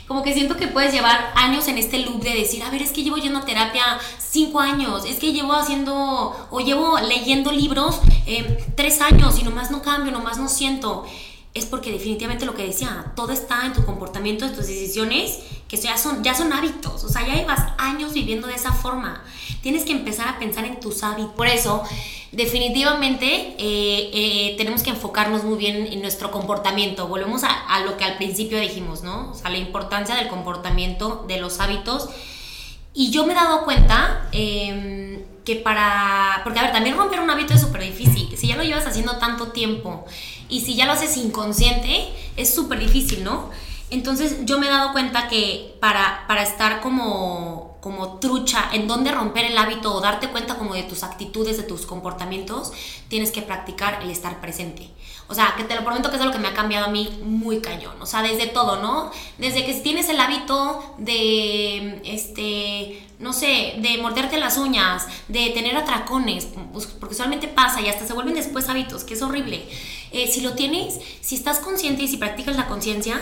[0.07, 2.91] como que siento que puedes llevar años en este loop de decir, a ver, es
[2.91, 3.83] que llevo yendo a terapia
[4.17, 9.71] cinco años, es que llevo haciendo o llevo leyendo libros eh, tres años y nomás
[9.71, 11.05] no cambio, nomás no siento
[11.55, 15.39] es porque definitivamente lo que decía, todo está en tu comportamiento, en tus decisiones,
[15.69, 19.23] que ya son, ya son hábitos, o sea, ya llevas años viviendo de esa forma.
[19.61, 21.31] Tienes que empezar a pensar en tus hábitos.
[21.33, 21.81] Por eso,
[22.33, 27.07] definitivamente eh, eh, tenemos que enfocarnos muy bien en nuestro comportamiento.
[27.07, 29.31] Volvemos a, lo que al principio dijimos, ¿no?
[29.31, 32.09] O sea, la importancia del comportamiento, de los hábitos.
[32.93, 36.41] Y yo me he dado cuenta em, que para...
[36.43, 38.35] Porque, a ver, también romper un hábito es súper difícil.
[38.35, 40.05] Si ya lo llevas haciendo tanto tiempo
[40.49, 43.51] y si ya lo haces inconsciente, es súper difícil, ¿no?
[43.91, 49.11] Entonces yo me he dado cuenta que para, para estar como, como trucha en dónde
[49.11, 52.73] romper el hábito o darte cuenta como de tus actitudes, de tus comportamientos,
[53.07, 54.89] tienes que practicar el estar presente.
[55.27, 57.19] O sea, que te lo prometo que es algo que me ha cambiado a mí
[57.23, 57.99] muy cañón.
[58.01, 59.11] O sea, desde todo, ¿no?
[59.37, 65.75] Desde que tienes el hábito de, este, no sé, de morderte las uñas, de tener
[65.75, 69.65] atracones, pues, porque solamente pasa y hasta se vuelven después hábitos, que es horrible.
[70.11, 73.21] Eh, si lo tienes, si estás consciente y si practicas la conciencia,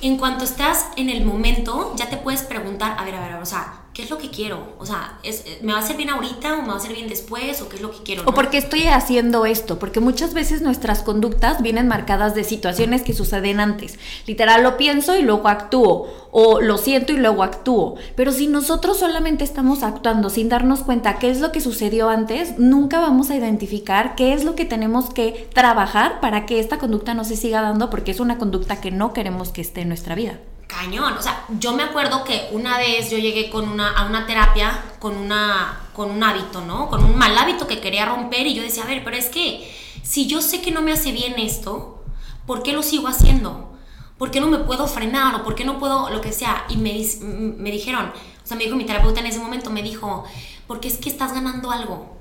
[0.00, 3.34] en cuanto estás en el momento, ya te puedes preguntar, a ver, a ver, a
[3.34, 4.74] ver, o sea, ¿qué es lo que quiero?
[4.78, 7.08] O sea, ¿es, ¿me va a hacer bien ahorita o me va a hacer bien
[7.08, 8.22] después o qué es lo que quiero?
[8.22, 8.28] ¿no?
[8.28, 13.02] O por qué estoy haciendo esto, porque muchas veces nuestras conductas vienen marcadas de situaciones
[13.02, 13.98] que suceden antes.
[14.28, 17.96] Literal, lo pienso y luego actúo, o lo siento y luego actúo.
[18.14, 22.56] Pero si nosotros solamente estamos actuando sin darnos cuenta qué es lo que sucedió antes,
[22.56, 27.14] nunca vamos a identificar qué es lo que tenemos que trabajar para que esta conducta
[27.14, 30.14] no se siga dando, porque es una conducta que no queremos que esté en nuestra
[30.14, 31.14] vida cañón.
[31.14, 34.84] O sea, yo me acuerdo que una vez yo llegué con una, a una terapia
[35.00, 36.88] con, una, con un hábito, ¿no?
[36.88, 39.68] Con un mal hábito que quería romper y yo decía, a ver, pero es que
[40.04, 42.04] si yo sé que no me hace bien esto,
[42.46, 43.76] ¿por qué lo sigo haciendo?
[44.18, 46.64] ¿Por qué no me puedo frenar o por qué no puedo lo que sea?
[46.68, 48.12] Y me, me dijeron,
[48.44, 50.24] o sea, me dijo mi terapeuta en ese momento, me dijo,
[50.66, 52.18] porque es que estás ganando algo.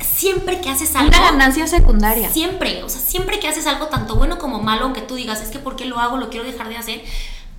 [0.00, 1.08] Siempre que haces algo.
[1.08, 2.30] Una ganancia secundaria.
[2.30, 5.48] Siempre, o sea, siempre que haces algo tanto bueno como malo, aunque tú digas, es
[5.48, 6.16] que ¿por qué lo hago?
[6.16, 7.02] Lo quiero dejar de hacer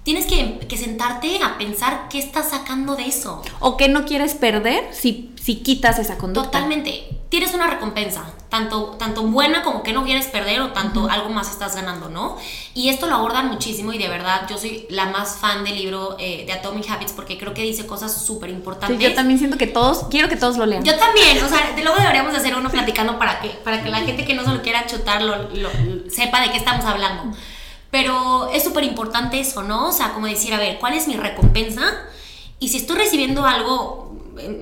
[0.08, 3.42] tienes que, sentarte a pensar qué estás sacando de eso.
[3.60, 6.50] O qué no quieres perder si, si quitas esa conducta.
[6.50, 7.10] Totalmente.
[7.28, 11.52] Tienes una recompensa, tanto, tanto buena como que no quieres perder o tanto algo más
[11.52, 12.38] estás ganando, ¿no?
[12.74, 16.16] Y esto lo abordan muchísimo y de verdad yo soy la más fan del libro
[16.22, 18.98] eh, de Atomic Habits porque creo que dice cosas súper importantes.
[18.98, 20.86] Sí, yo también siento que todos, quiero que todos lo lean.
[20.86, 23.98] Yo también, o sea, de luego deberíamos hacer uno platicando para que, para que la
[23.98, 25.50] gente que no se lo quiera chutar lo,
[26.10, 27.36] sepa de qué estamos hablando.
[27.92, 29.90] Pero es súper importante eso, ¿no?
[29.90, 31.84] O sea, como decir, a ver, ¿cuál es mi recompensa?
[32.60, 34.16] Y si estoy recibiendo algo,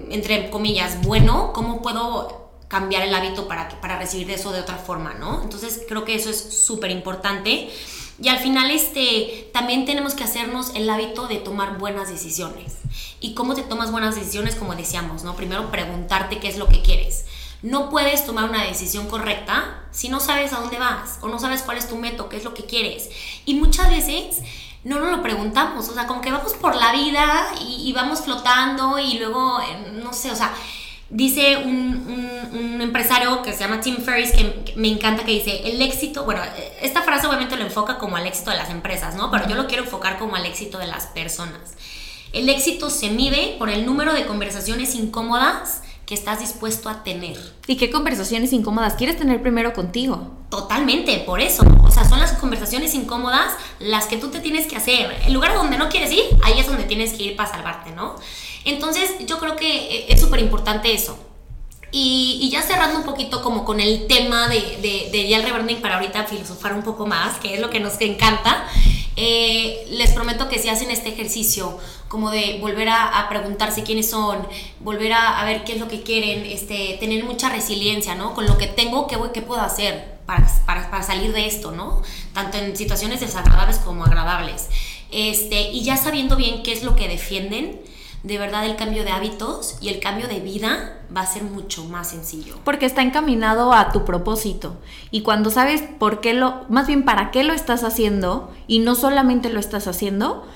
[0.10, 5.14] entre comillas, bueno, ¿cómo puedo cambiar el hábito para, para recibir eso de otra forma,
[5.14, 5.42] ¿no?
[5.44, 7.70] Entonces creo que eso es súper importante.
[8.22, 12.78] Y al final este, también tenemos que hacernos el hábito de tomar buenas decisiones.
[13.20, 14.56] ¿Y cómo te tomas buenas decisiones?
[14.56, 15.36] Como decíamos, ¿no?
[15.36, 17.25] Primero preguntarte qué es lo que quieres.
[17.65, 21.63] No puedes tomar una decisión correcta si no sabes a dónde vas o no sabes
[21.63, 23.10] cuál es tu método, qué es lo que quieres.
[23.43, 24.43] Y muchas veces
[24.84, 28.99] no nos lo preguntamos, o sea, como que vamos por la vida y, vamos flotando
[28.99, 30.54] y luego, eh, no sé, o sea,
[31.10, 35.82] dice un, un, empresario que se llama Tim Ferriss, que me encanta, que dice, el
[35.82, 36.43] éxito, bueno,
[36.84, 39.32] esta frase obviamente lo enfoca como al éxito de las empresas, ¿no?
[39.32, 41.73] Pero yo lo quiero enfocar como al éxito de las personas.
[42.32, 47.38] El éxito se mide por el número de conversaciones incómodas que estás dispuesto a tener.
[47.68, 50.32] ¿Y qué conversaciones incómodas quieres tener primero contigo?
[50.50, 51.63] Totalmente, por eso.
[51.84, 55.15] O sea, son las conversaciones incómodas las que tú te tienes que hacer.
[55.26, 58.15] El lugar donde no quieres ir, ahí es donde tienes que ir para salvarte, ¿no?
[58.65, 61.18] Entonces, yo creo que eh, es súper importante eso.
[61.91, 65.82] Y, ya cerrando un poquito como con el tema de, de, de ya el rebranding
[65.82, 68.68] para ahorita filosofar un poco más, que es lo que nos encanta,
[69.18, 71.78] eh, les prometo que si hacen este ejercicio
[72.15, 74.47] como de volver a, preguntarse quiénes son,
[74.80, 78.34] volver a, ver qué es lo que quieren, este, tener mucha resiliencia, ¿no?
[78.34, 82.01] Con lo que tengo, ¿qué, qué puedo hacer para, para, para, salir de esto, ¿no?
[82.34, 84.69] Tanto en situaciones desagradables como agradables.
[85.12, 87.82] Este, y ya sabiendo bien qué es lo que defienden,
[88.23, 91.84] de verdad el cambio de hábitos y el cambio de vida va a ser mucho
[91.84, 92.56] más sencillo.
[92.63, 94.78] Porque está encaminado a tu propósito.
[95.12, 98.95] Y cuando sabes por qué lo, más bien para qué lo estás haciendo y no
[98.95, 100.47] solamente lo estás haciendo,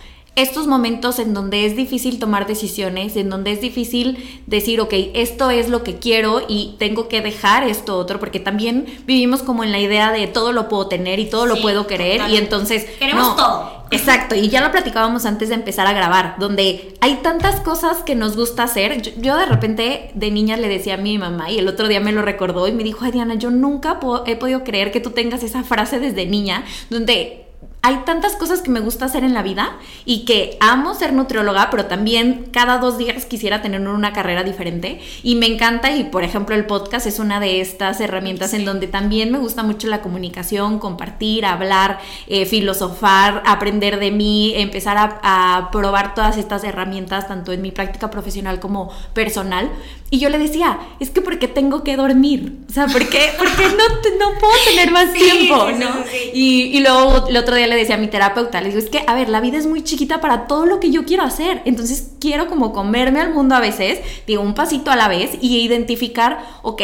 [0.42, 5.50] estos momentos en donde es difícil tomar decisiones, en donde es difícil decir, ok, esto
[5.50, 9.72] es lo que quiero y tengo que dejar esto otro, porque también vivimos como en
[9.72, 12.86] la idea de todo lo puedo tener y todo lo puedo querer y entonces...
[12.98, 13.80] Queremos todo.
[13.92, 18.14] Exacto, y ya lo platicábamos antes de empezar a grabar, donde hay tantas cosas que
[18.14, 19.02] nos gusta hacer.
[19.20, 22.12] Yo, de repente de niña le decía a mi mamá y el otro día me
[22.12, 25.42] lo recordó y me dijo, ay Diana, yo nunca he podido creer que tú tengas
[25.42, 27.49] esa frase desde niña, donde
[27.82, 31.70] hay tantas cosas que me gusta hacer en la vida y que amo ser nutrióloga,
[31.72, 35.00] pero también cada dos días quisiera tener una carrera diferente.
[35.24, 38.88] Y me encanta y por ejemplo el podcast es una de estas herramientas en donde
[38.88, 45.20] también me gusta mucho la comunicación, compartir, hablar, eh, filosofar, aprender de mí, empezar a,
[45.24, 49.72] a probar todas estas herramientas tanto en mi práctica profesional como personal.
[50.12, 53.64] Y yo le decía, es que porque tengo que dormir, o sea, ¿por qué, porque
[53.64, 53.88] no,
[54.18, 56.04] no puedo tener más tiempo, ¿no?
[56.34, 59.04] y, y luego el otro día le decía a mi terapeuta, le digo, es que,
[59.08, 61.62] a ver, la vida es muy chiquita para todo lo que yo quiero hacer.
[61.66, 65.60] Entonces quiero como comerme al mundo a veces, digo, un pasito a la vez y
[65.62, 66.82] identificar, ok,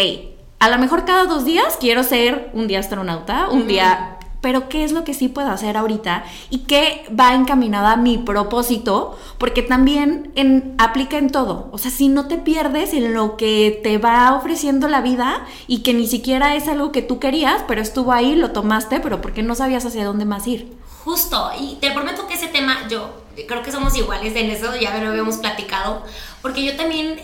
[0.60, 4.15] a lo mejor cada dos días quiero ser un día astronauta, un día
[4.46, 8.20] pero qué es lo que sí puedo hacer ahorita y qué va encaminada a mi
[8.20, 11.68] propósito, porque también en, aplica en todo.
[11.72, 15.80] O sea, si no te pierdes en lo que te va ofreciendo la vida y
[15.80, 19.42] que ni siquiera es algo que tú querías, pero estuvo ahí, lo tomaste, pero porque
[19.42, 20.78] no sabías hacia dónde más ir.
[21.04, 23.10] Justo, y te prometo que ese tema, yo
[23.48, 26.04] creo que somos iguales en eso, ya lo habíamos platicado,
[26.44, 27.20] porque yo también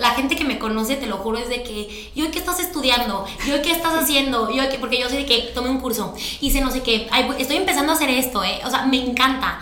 [0.00, 2.58] la gente que me conoce, te lo juro, es de que, ¿y hoy qué estás
[2.58, 3.26] estudiando?
[3.46, 4.50] ¿Y hoy qué estás haciendo?
[4.50, 4.78] ¿Y hoy qué?
[4.78, 7.08] Porque yo sé de que tomé un curso, hice no sé qué,
[7.38, 8.60] estoy empezando a hacer esto, ¿eh?
[8.64, 9.60] O sea, me encanta.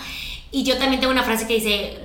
[0.51, 1.99] Y yo también tengo una frase que dice,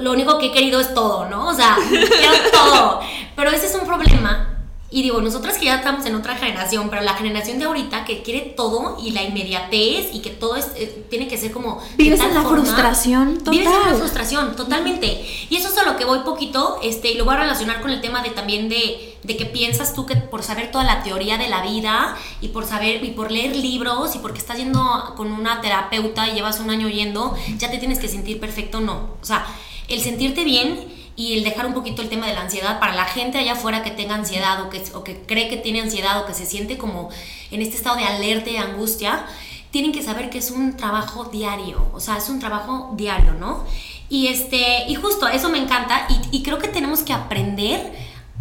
[0.00, 1.48] lo único que he querido es todo, ¿no?
[1.48, 3.00] O sea, quiero todo.
[3.36, 4.51] Pero ese es un problema
[4.92, 8.22] y digo, nosotras que ya estamos en otra generación, pero la generación de ahorita que
[8.22, 11.80] quiere todo y la inmediatez y que todo es, eh, tiene que ser como...
[11.96, 13.52] Vives en la frustración total.
[13.52, 15.26] Vives en la frustración, totalmente.
[15.48, 17.90] Y eso es a lo que voy poquito, este, y lo voy a relacionar con
[17.90, 21.38] el tema de también de, de que piensas tú que por saber toda la teoría
[21.38, 25.32] de la vida y por saber y por leer libros y porque estás yendo con
[25.32, 29.16] una terapeuta y llevas un año yendo, ya te tienes que sentir perfecto, no.
[29.22, 29.46] O sea,
[29.88, 33.04] el sentirte bien y el dejar un poquito el tema de la ansiedad para la
[33.04, 36.26] gente allá afuera que tenga ansiedad o que, o que cree que tiene ansiedad o
[36.26, 37.10] que se siente como
[37.50, 39.26] en este estado de alerta y angustia,
[39.70, 43.64] tienen que saber que es un trabajo diario, o sea, es un trabajo diario, ¿no?
[44.08, 47.92] Y, este, y justo eso me encanta y, y creo que tenemos que aprender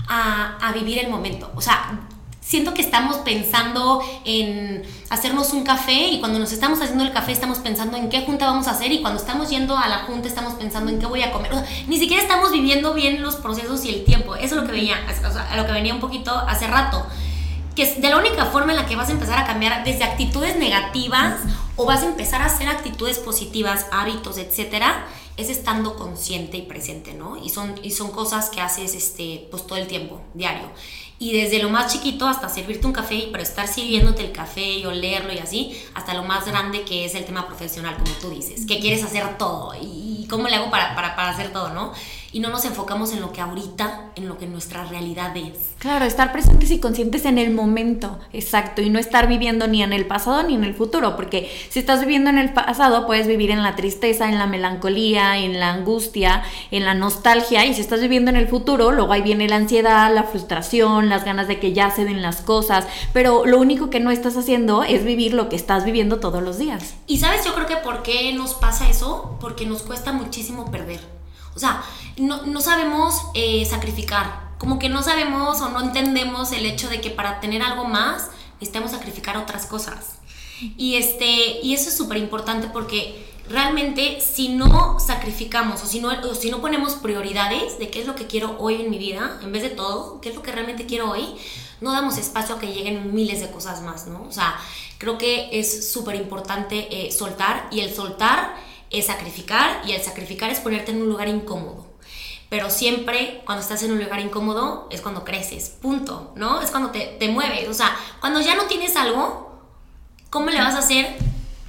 [0.08, 2.02] a, a, vivir el momento, o sea,
[2.42, 7.32] siento que estamos pensando en hacernos un café y cuando nos estamos haciendo el café
[7.32, 10.28] estamos pensando en qué junta vamos a hacer y cuando estamos yendo a la junta
[10.28, 11.52] estamos pensando en qué voy a comer.
[11.88, 14.36] ni siquiera estamos viviendo bien los procesos y el tiempo.
[14.36, 17.06] Eso es lo que veía, o sea, lo que venía un poquito hace rato.
[17.76, 20.04] Que es de la única forma en la que vas a empezar a cambiar desde
[20.04, 21.40] actitudes negativas
[21.78, 25.06] o vas a empezar a hacer actitudes positivas, hábitos, etcétera,
[25.38, 27.38] es estando consciente y presente, ¿no?
[27.38, 30.70] Y son, y son cosas que haces este, pues todo el tiempo, diario.
[31.22, 34.86] Y desde lo más chiquito hasta servirte un café, pero estar sirviéndote el café y
[34.88, 38.66] olerlo y así, hasta lo más grande que es el tema profesional, como tú dices,
[38.66, 41.94] que quieres hacer todo y, cómo le hago para, para, para hacer todo, ¿no?
[42.34, 45.72] Y no nos enfocamos en lo que ahorita, en lo que nuestra realidad es.
[45.80, 49.94] Claro, estar presentes y conscientes en el momento, exacto, y no estar viviendo ni en
[49.94, 53.52] el pasado ni en el futuro, porque si estás viviendo en el pasado puedes vivir
[53.52, 58.00] en la tristeza, en la melancolía, en la angustia, en la nostalgia, y si estás
[58.00, 61.74] viviendo en el futuro, luego ahí viene la ansiedad, la frustración, las ganas de que
[61.74, 65.50] ya se den las cosas, pero lo único que no estás haciendo es vivir lo
[65.50, 66.94] que estás viviendo todos los días.
[67.08, 71.00] Y sabes, yo creo que por qué nos pasa eso, porque nos cuesta muchísimo perder.
[71.56, 71.84] O sea,
[72.18, 77.10] no, sabemos eh, sacrificar, como que no sabemos o no entendemos el hecho de que
[77.10, 80.16] para tener algo más necesitamos sacrificar otras cosas.
[80.78, 86.36] Y, este, y eso es súper importante porque realmente si no sacrificamos o si no,
[86.36, 89.52] si no ponemos prioridades de qué es lo que quiero hoy en mi vida, en
[89.52, 91.26] vez de todo, qué es lo que realmente quiero hoy,
[91.82, 94.24] no damos espacio a que lleguen miles de cosas más, ¿no?
[94.24, 94.56] O sea,
[95.00, 98.56] creo que es súper importante eh, soltar y el soltar
[98.92, 101.91] es sacrificar y el sacrificar es ponerte en un lugar incómodo.
[102.52, 106.60] Pero siempre cuando estás en un lugar incómodo es cuando creces, punto, ¿no?
[106.60, 107.70] Es cuando te, te mueves.
[107.70, 109.58] O sea, cuando ya no tienes algo,
[110.30, 111.16] ¿cómo le vas a hacer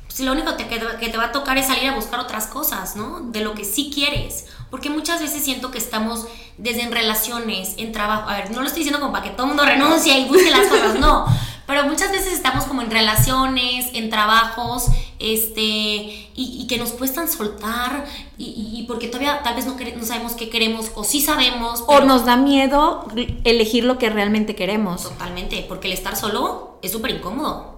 [0.09, 2.97] si lo único que, que te va a tocar es salir a buscar otras cosas,
[2.97, 3.21] ¿no?
[3.21, 4.47] De lo que sí quieres.
[4.73, 6.27] Porque muchas veces siento que estamos
[6.59, 8.29] desde en relaciones, en trabajo.
[8.29, 10.51] A ver, no lo estoy diciendo como para que todo el mundo renuncie y busque
[10.51, 11.27] las cosas, no.
[11.67, 14.87] Pero muchas veces estamos como en relaciones, en trabajos,
[15.19, 18.05] este, y, que nos cuestan soltar,
[18.39, 21.85] y, porque todavía tal vez no, no, sabemos qué queremos, o sí sabemos.
[21.87, 23.07] O nos da miedo
[23.45, 25.05] elegir lo que realmente queremos.
[25.05, 27.72] Totalmente, porque el estar solo es súper incómodo.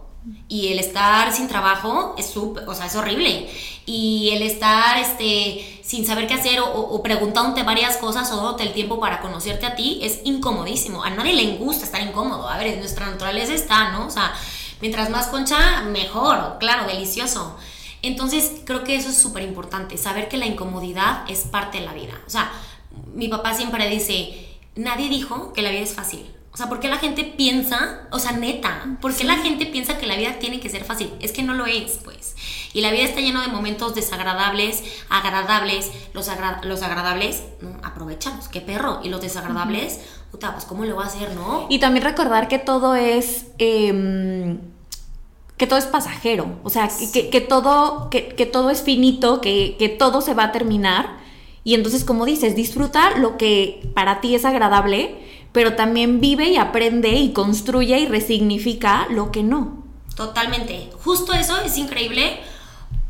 [0.49, 3.51] Y el estar sin trabajo es súper, o sea, es horrible.
[3.85, 8.73] Y el estar este, sin saber qué hacer o, preguntándote varias cosas o dándote el
[8.73, 11.05] tiempo para conocerte a ti es incomodísimo.
[11.05, 12.49] A nadie le gusta estar incómodo.
[12.49, 14.07] A ver, nuestra naturaleza está, ¿no?
[14.07, 14.33] O sea,
[14.81, 17.57] mientras más concha, mejor, claro, delicioso.
[18.01, 21.95] Entonces, creo que eso es súper importante, saber que la incomodidad es parte de la
[21.95, 22.13] vida.
[22.27, 22.51] O sea,
[23.15, 26.27] mi papá siempre dice, nadie dijo que la vida es fácil.
[26.55, 29.99] O sea, ¿por qué la gente piensa, o sea, neta, ¿por qué la gente piensa
[29.99, 31.11] que la vida tiene que ser fácil?
[31.19, 32.37] Es que no lo es, pues.
[32.73, 35.91] Y la vida está llena de momentos desagradables, agradables.
[36.13, 36.31] Los,
[36.63, 37.77] los agradables, ¿no?
[37.83, 39.01] aprovechamos, qué perro.
[39.03, 39.99] Y los desagradables,
[40.31, 41.67] puta, pues ¿cómo lo va a hacer, no?
[41.71, 43.47] Y también recordar que todo es...
[43.59, 44.61] Em,
[45.57, 49.89] que todo es pasajero, o sea, que, todo, que, que, todo es finito, que, que
[49.89, 51.17] todo se va a terminar.
[51.65, 55.24] Y entonces, como dices, disfruta lo que para ti es agradable,
[55.55, 59.85] pero también vive y aprende y construye y resignifica lo que no.
[60.17, 60.91] Totalmente.
[61.05, 62.41] Justo eso es increíble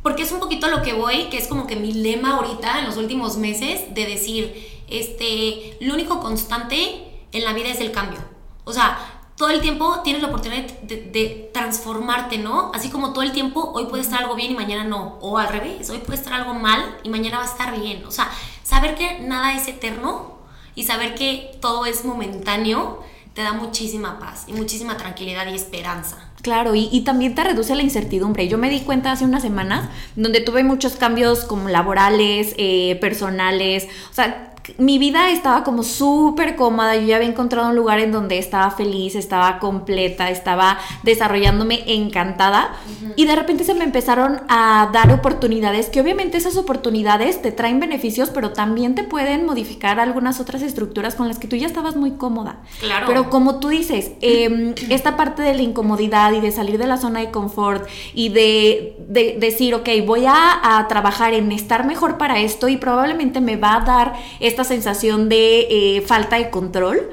[0.03, 2.84] porque es un poquito lo que voy, que es como que mi lema ahorita en
[2.84, 8.18] los últimos meses de decir, este, lo único constante en la vida es el cambio.
[8.64, 8.99] O sea,
[9.38, 12.72] todo el tiempo tienes la oportunidad de, de, transformarte, ¿no?
[12.74, 15.16] Así como todo el tiempo hoy puede estar algo bien y mañana no.
[15.22, 18.05] O al revés, hoy puede estar algo mal y mañana va a estar bien.
[18.05, 18.30] O sea,
[18.62, 20.34] saber que nada es eterno
[20.75, 23.03] y saber que todo es momentáneo
[23.35, 26.16] te da muchísima paz y muchísima tranquilidad y esperanza.
[26.43, 28.47] Claro, y, y, también te reduce la incertidumbre.
[28.49, 33.89] Yo me di cuenta hace unas semanas donde tuve muchos cambios como laborales, eh, personales,
[34.11, 38.12] o sea, mi vida estaba como súper cómoda, yo ya había encontrado un lugar en
[38.12, 42.73] donde estaba feliz, estaba completa, estaba desarrollándome encantada
[43.17, 47.79] y de repente se me empezaron a dar oportunidades que obviamente esas oportunidades te traen
[47.79, 51.97] beneficios, pero también te pueden modificar algunas otras estructuras con las que tú ya estabas
[51.97, 52.61] muy cómoda.
[52.81, 53.07] Claro.
[53.07, 56.97] Pero como tú dices, em, esta parte de la incomodidad y de salir de la
[56.97, 58.97] zona de confort y de,
[59.39, 63.77] decir, ok, voy a, a trabajar en estar mejor para esto y probablemente me va
[63.77, 64.15] a dar
[64.55, 67.11] esta sensación de eh, falta de control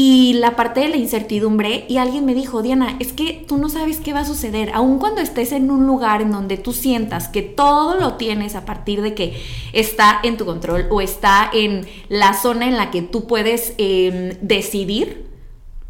[0.00, 3.68] y la parte de la incertidumbre y alguien me dijo, Diana, es que tú no
[3.68, 7.28] sabes qué va a suceder, aun cuando estés en un lugar en donde tú sientas
[7.28, 11.86] que todo lo tienes a partir de que está en tu control o está en
[12.08, 15.26] la zona en la que tú puedes em, decidir,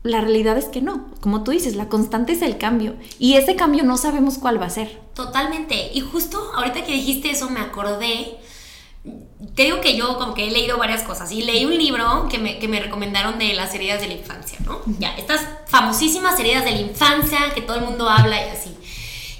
[0.02, 1.08] la realidad es que no.
[1.20, 2.94] Como tú dices, la constante es el cambio.
[3.18, 5.02] Y ese cambio no sabemos cuál va a ser.
[5.12, 5.90] Totalmente.
[5.92, 8.38] Y justo ahorita que dijiste eso me acordé
[9.54, 12.38] te digo que yo como que he leído varias cosas y leí un libro que
[12.38, 14.80] me, que me, recomendaron de las heridas de la infancia, ¿no?
[14.98, 18.76] Ya, estas famosísimas heridas de la infancia que todo el mundo habla y así.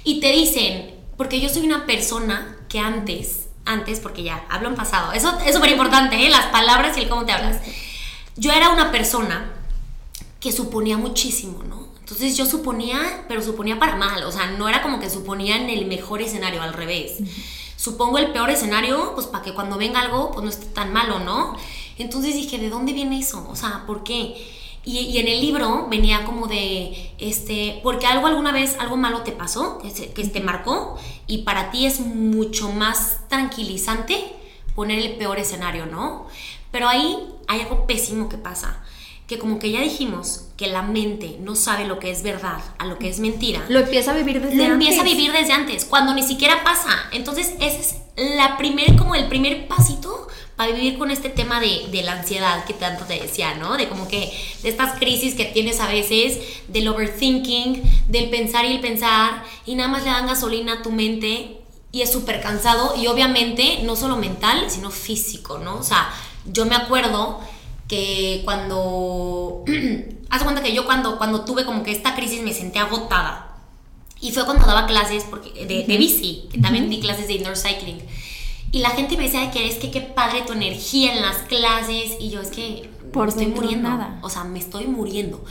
[0.05, 4.75] Y te dicen, porque yo soy una persona que antes, antes, porque ya hablo en
[4.75, 6.29] pasado, eso es súper importante, ¿eh?
[6.29, 7.57] Las palabras y el cómo te hablas.
[8.37, 9.51] Yo era una persona
[10.39, 11.89] que suponía muchísimo, ¿no?
[11.99, 15.69] Entonces yo suponía, pero suponía para mal, o sea, no era como que suponía en
[15.69, 17.17] el mejor escenario, al revés
[17.79, 21.19] supongo el peor escenario, pues para que cuando venga algo, pues no esté tan malo,
[21.19, 21.55] ¿no?
[21.97, 23.47] Entonces dije, ¿de dónde viene eso?
[23.49, 24.35] O sea, ¿por qué?
[24.83, 29.31] Y, en el libro venía como de, este, porque algo alguna vez, algo malo te
[29.31, 34.25] pasó, que, que te marcó, y para ti es mucho más tranquilizante
[34.75, 36.27] poner el peor escenario, ¿no?
[36.71, 37.17] Pero ahí
[37.47, 38.83] hay algo pésimo que pasa
[39.25, 42.85] que como que ya dijimos que la mente no sabe lo que es verdad a
[42.85, 43.63] lo que es mentira.
[43.69, 44.73] Lo empieza a vivir desde lo antes.
[44.73, 46.89] empieza a vivir desde antes, cuando ni siquiera pasa.
[47.13, 47.95] Entonces, ese es
[48.35, 52.65] la primer, como el primer pasito para vivir con este tema de, de, la ansiedad
[52.65, 53.77] que tanto te decía, ¿no?
[53.77, 56.37] De como que de estas crisis que tienes a veces,
[56.67, 60.91] del overthinking, del pensar y el pensar, y nada más le dan gasolina a tu
[60.91, 61.61] mente
[61.93, 65.77] y es súper cansado y obviamente no solo mental, sino físico, ¿no?
[65.77, 66.09] O sea,
[66.51, 67.39] yo me acuerdo
[67.89, 69.65] que cuando...
[70.29, 73.57] Haz cuenta que yo cuando, cuando tuve como que esta crisis me senté agotada.
[74.21, 77.57] Y fue cuando daba clases porque, de, de bici, que también di clases de indoor
[77.57, 77.99] cycling.
[78.71, 82.17] Y la gente me decía que es que qué padre tu energía en las clases.
[82.19, 83.89] Y yo es que por me estoy muriendo.
[83.89, 84.19] Nada.
[84.21, 85.43] O sea, me estoy muriendo.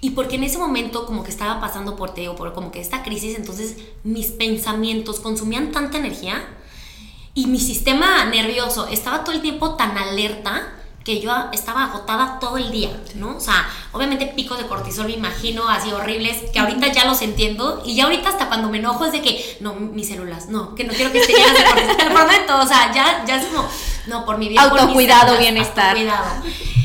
[0.00, 3.02] Y porque en ese momento como que estaba pasando por, te por como que esta
[3.02, 6.44] crisis, entonces mis pensamientos consumían tanta energía
[7.34, 10.75] y mi sistema nervioso estaba todo el tiempo tan alerta
[11.06, 13.36] que yo estaba agotada todo el día, ¿no?
[13.36, 17.80] O sea, obviamente picos de cortisol me imagino así horribles, que ahorita ya los entiendo,
[17.86, 20.82] y ya ahorita hasta cuando me enojo es de que, no, mis células, no, que
[20.82, 23.68] no quiero que estén llenas de cortisol, te prometo, o sea, ya, ya es como,
[24.08, 24.62] no, por mi vida.
[24.62, 25.96] Autocuidado, bienestar.
[25.96, 26.42] Autocuidado.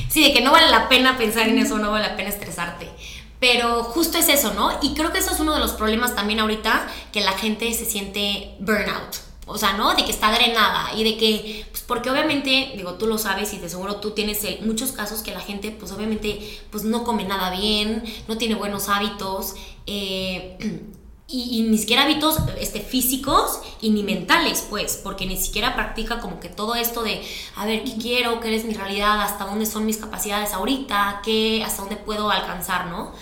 [0.08, 2.92] Sí, de que no vale la pena pensar en eso, no vale la pena estresarte.
[3.40, 4.78] Pero justo es eso, ¿no?
[4.84, 7.86] Y creo que eso es uno de los problemas también ahorita, que la gente se
[7.86, 9.94] siente burnout o sea, ¿no?
[9.96, 13.58] De que está drenada y de que, pues porque obviamente, digo, tú lo sabes y
[13.58, 17.52] de seguro tú tienes muchos casos que la gente, pues obviamente, pues no come nada
[17.52, 19.56] bien, no tiene buenos hábitos.
[19.86, 20.58] Eh,
[21.28, 26.40] y, ni siquiera hábitos este, físicos y ni mentales, pues, porque ni siquiera practica como
[26.40, 27.22] que todo esto de,
[27.56, 28.40] a ver, ¿qué quiero?
[28.40, 29.22] ¿Qué es mi realidad?
[29.22, 31.22] ¿Hasta dónde son mis capacidades ahorita?
[31.24, 31.64] ¿Qué?
[31.66, 33.14] ¿Hasta dónde puedo alcanzar, no?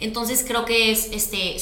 [0.00, 1.10] Entonces creo que es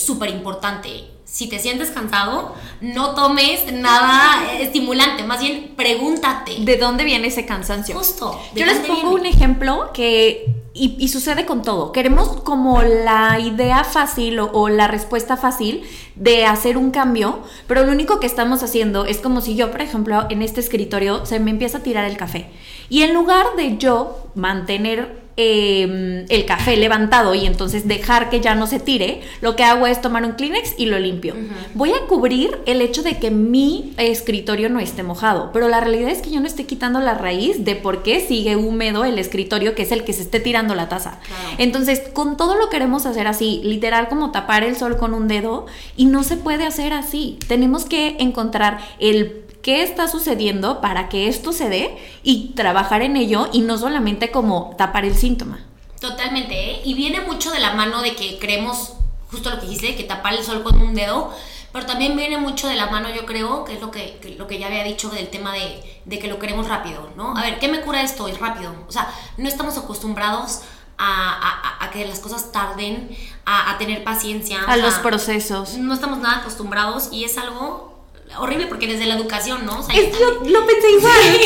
[0.00, 1.15] súper este, importante.
[1.36, 6.54] Si te sientes cansado, no tomes nada estimulante, más bien pregúntate.
[6.60, 7.94] ¿De dónde viene ese cansancio?
[7.94, 8.40] Justo.
[8.54, 11.92] Yo les pongo un ejemplo que y, sucede con todo.
[11.92, 15.82] Queremos como la idea fácil o, la respuesta fácil
[16.14, 19.82] de hacer un cambio, pero lo único que estamos haciendo es como si yo, por
[19.82, 22.48] ejemplo, en este escritorio se me empieza a tirar el café.
[22.88, 28.54] Y en lugar de yo mantener Em, el café levantado y entonces dejar que ya
[28.54, 31.34] no se tire, lo que hago es tomar un Kleenex y lo limpio.
[31.74, 36.08] Voy a cubrir el hecho de que mi escritorio no esté mojado, pero la realidad
[36.08, 39.74] es que yo no estoy quitando la raíz de por qué sigue húmedo el escritorio,
[39.74, 41.20] que es el que se esté tirando la taza.
[41.58, 45.66] Entonces, con todo lo queremos hacer así, literal como tapar el sol con un dedo,
[45.98, 47.38] y no se puede hacer así.
[47.46, 53.16] Tenemos que encontrar el qué está sucediendo para que esto se dé y trabajar en
[53.16, 55.58] ello y no solamente como tapar el síntoma.
[56.00, 56.82] Totalmente, ¿eh?
[56.84, 58.92] y viene mucho de la mano de que creemos,
[59.28, 61.34] justo lo que dijiste, que tapar el sol con un dedo,
[61.72, 64.60] pero también viene mucho de la mano, yo creo, que es lo que, lo que
[64.60, 67.36] ya había dicho del tema de, que lo queremos rápido, ¿no?
[67.36, 68.28] A ver, ¿qué me cura esto?
[68.28, 68.72] Es rápido.
[68.86, 70.60] O sea, no estamos acostumbrados
[70.96, 73.10] a, que las cosas tarden,
[73.44, 74.60] a, tener paciencia.
[74.62, 75.76] A los procesos.
[75.76, 77.95] No estamos nada acostumbrados y es algo
[78.38, 79.80] horrible porque desde la educación, ¿no?
[79.80, 81.40] O sea, lo, pensé igual.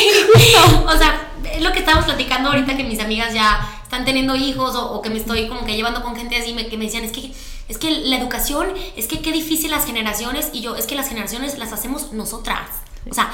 [0.87, 4.75] o sea, es lo que estábamos platicando ahorita que mis amigas ya están teniendo hijos
[4.75, 7.11] o, que me estoy como que llevando con gente así me, que me decían, es
[7.11, 7.33] que,
[7.67, 11.09] es que la educación, es que qué difícil las generaciones y yo, es que las
[11.09, 12.69] generaciones las hacemos nosotras.
[13.09, 13.31] O sea,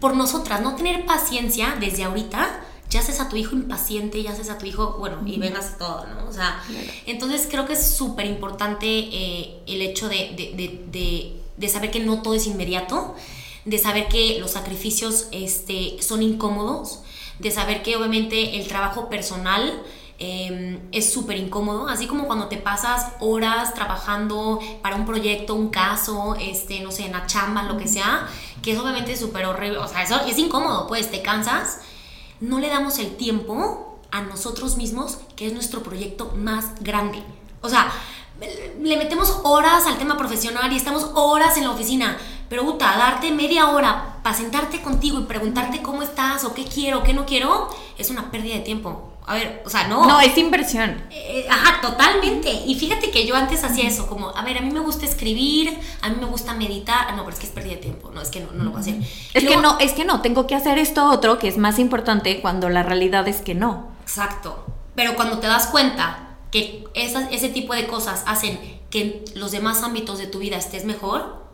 [0.00, 4.48] por nosotras, no tener paciencia desde ahorita ya haces a tu hijo impaciente, ya haces
[4.48, 6.26] a tu hijo, bueno, y vengas todo, ¿no?
[6.26, 6.62] O sea,
[7.04, 12.22] entonces creo que es súper importante eh, el hecho de, de, de saber que no
[12.22, 13.16] todo es inmediato,
[13.64, 17.00] de saber que los sacrificios este, son incómodos,
[17.38, 19.82] de saber que obviamente el trabajo personal
[20.18, 25.70] em, es súper incómodo, así como cuando te pasas horas trabajando para un proyecto, un
[25.70, 28.28] caso, este, no sé, en la chamba, lo que sea,
[28.62, 31.80] que es obviamente súper horrible, o sea, eso es incómodo, pues te cansas,
[32.40, 37.22] no le damos el tiempo a nosotros mismos, que es nuestro proyecto más grande.
[37.60, 37.92] O sea,
[38.40, 42.16] le metemos horas al tema profesional y estamos horas en la oficina.
[42.48, 47.02] Pero, Uta, darte media hora para sentarte contigo y preguntarte cómo estás o qué quiero,
[47.02, 47.68] qué no quiero,
[47.98, 49.12] es una pérdida de tiempo.
[49.26, 50.06] A ver, o sea, no.
[50.06, 51.04] No, es inversión.
[51.10, 52.50] Eh, ajá, totalmente.
[52.50, 55.78] Y fíjate que yo antes hacía eso, como, a ver, a mí me gusta escribir,
[56.00, 57.14] a mí me gusta meditar.
[57.14, 58.10] No, pero es que es pérdida de tiempo.
[58.10, 58.94] No, es que no, no lo voy a hacer.
[59.34, 62.40] Es que no, es que no, tengo que hacer esto otro que es más importante
[62.40, 63.88] cuando la realidad es que no.
[64.00, 64.64] Exacto.
[64.94, 68.58] Pero cuando te das cuenta que ese tipo de cosas hacen
[68.90, 71.47] que en los demás ámbitos de tu vida estés mejor,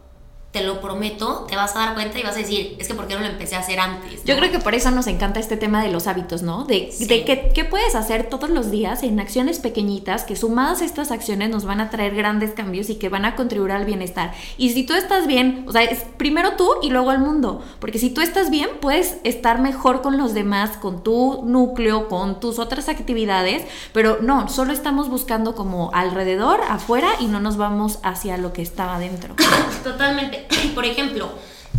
[0.55, 3.09] te lo prometo, te vas a dar cuenta y vas a decir, es que ¿por
[3.09, 4.23] qué no lo empecé a hacer antes?
[4.25, 6.63] Yo creo que por eso nos encanta este tema de los hábitos, ¿no?
[6.63, 11.51] De, de qué, puedes hacer todos los días en acciones pequeñitas, que sumadas estas acciones
[11.51, 14.33] nos van a traer grandes cambios y que van a contribuir al bienestar.
[14.57, 17.99] Y si tú estás bien, o sea, es primero tú y luego el mundo, porque
[17.99, 22.61] si tú estás bien, puedes estar mejor con los demás, con tu núcleo, con tus
[22.61, 28.37] otras actividades, pero no, solo estamos buscando como alrededor, afuera y no nos vamos hacia
[28.37, 29.35] lo que estaba adentro.
[29.83, 30.44] Totalmente.
[30.75, 31.31] Por ejemplo,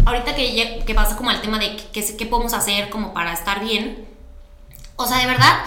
[0.06, 4.06] ahorita que, que pasa como al tema de qué, podemos hacer como para estar bien,
[4.96, 5.60] o sea, de verdad,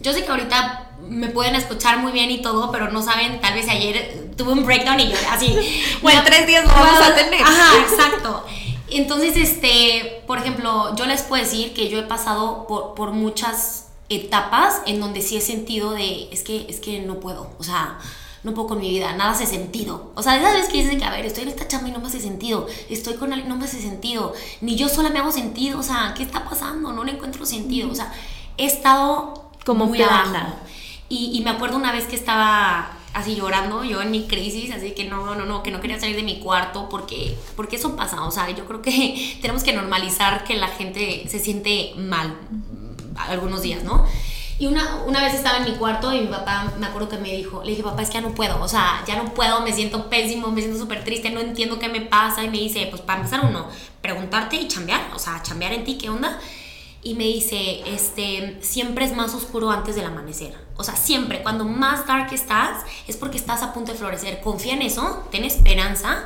[0.00, 3.54] yo sé que ahorita me pueden escuchar muy bien y todo, pero no saben, tal
[3.54, 5.56] vez ayer tuve un breakdown y yo así.
[6.02, 7.42] bueno, tres días no vamos a tener.
[7.42, 8.44] Ajá, exacto.
[8.90, 13.88] Entonces, este, por ejemplo, yo les puedo decir que yo he pasado por, por muchas
[14.08, 17.98] etapas en donde sí he sentido de, es que, es que no puedo, o sea,
[18.44, 20.12] no puedo con mi vida, nada hace sentido.
[20.14, 21.98] O sea, esa vez que dices que, a ver, estoy en esta chamba y no
[21.98, 25.32] me hace sentido, estoy con alguien, no me hace sentido, ni yo sola me hago
[25.32, 26.92] sentido, o sea, ¿qué está pasando?
[26.92, 28.12] No le encuentro sentido, o sea,
[28.58, 30.36] he estado como muy abajo.
[31.08, 34.90] Y, y me acuerdo una vez que estaba así llorando, yo en mi crisis, así
[34.90, 38.24] que no, no, no, que no quería salir de mi cuarto porque, porque eso pasa,
[38.24, 42.36] o sea, yo creo que tenemos que normalizar que la gente se siente mal
[43.16, 44.04] algunos días, ¿no?
[44.58, 47.32] Y una, una vez estaba en mi cuarto y mi papá, me acuerdo que me
[47.32, 49.72] dijo, le dije, papá, es que ya no puedo, o sea, ya no puedo, me
[49.72, 52.44] siento pésimo, me siento súper triste, no entiendo qué me pasa.
[52.44, 53.68] Y me dice, pues para empezar uno,
[54.00, 56.38] preguntarte y chambear, o sea, chambear en ti, ¿qué onda?
[57.04, 60.56] Y me dice, este, siempre es más oscuro antes del amanecer.
[60.76, 64.40] O sea, siempre, cuando más dark estás, es porque estás a punto de florecer.
[64.40, 66.24] Confía en eso, ten esperanza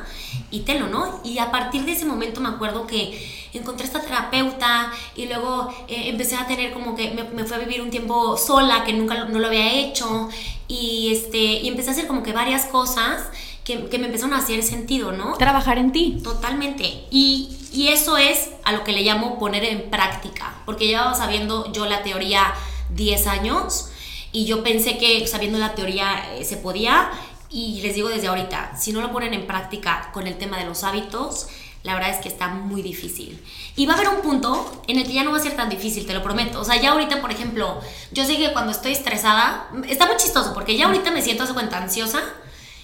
[0.49, 1.19] y tenlo, ¿no?
[1.23, 6.09] Y a partir de ese momento me acuerdo que encontré esta terapeuta y luego eh,
[6.09, 9.25] empecé a tener como que me, me, fui a vivir un tiempo sola que nunca
[9.25, 10.29] no lo había hecho
[10.67, 13.29] y este y empecé a hacer como que varias cosas
[13.63, 15.35] que, que me empezaron a hacer sentido, ¿no?
[15.37, 16.19] Trabajar en ti.
[16.23, 17.05] Totalmente.
[17.11, 21.71] Y, y eso es a lo que le llamo poner en práctica, porque llevaba sabiendo
[21.71, 22.53] yo la teoría
[22.89, 23.89] 10 años
[24.31, 27.11] y yo pensé que sabiendo la teoría eh, se podía
[27.49, 30.65] y les digo desde ahorita, si no lo ponen en práctica con el tema de
[30.65, 31.47] los hábitos,
[31.81, 33.43] la verdad es que está muy difícil.
[33.75, 35.69] Y va a haber un punto en el que ya no va a ser tan
[35.69, 36.59] difícil, te lo prometo.
[36.59, 37.79] O sea, ya ahorita, por ejemplo,
[38.11, 41.53] yo sé que cuando estoy estresada, está muy chistoso porque ya ahorita me siento hace
[41.53, 42.21] cuenta ansiosa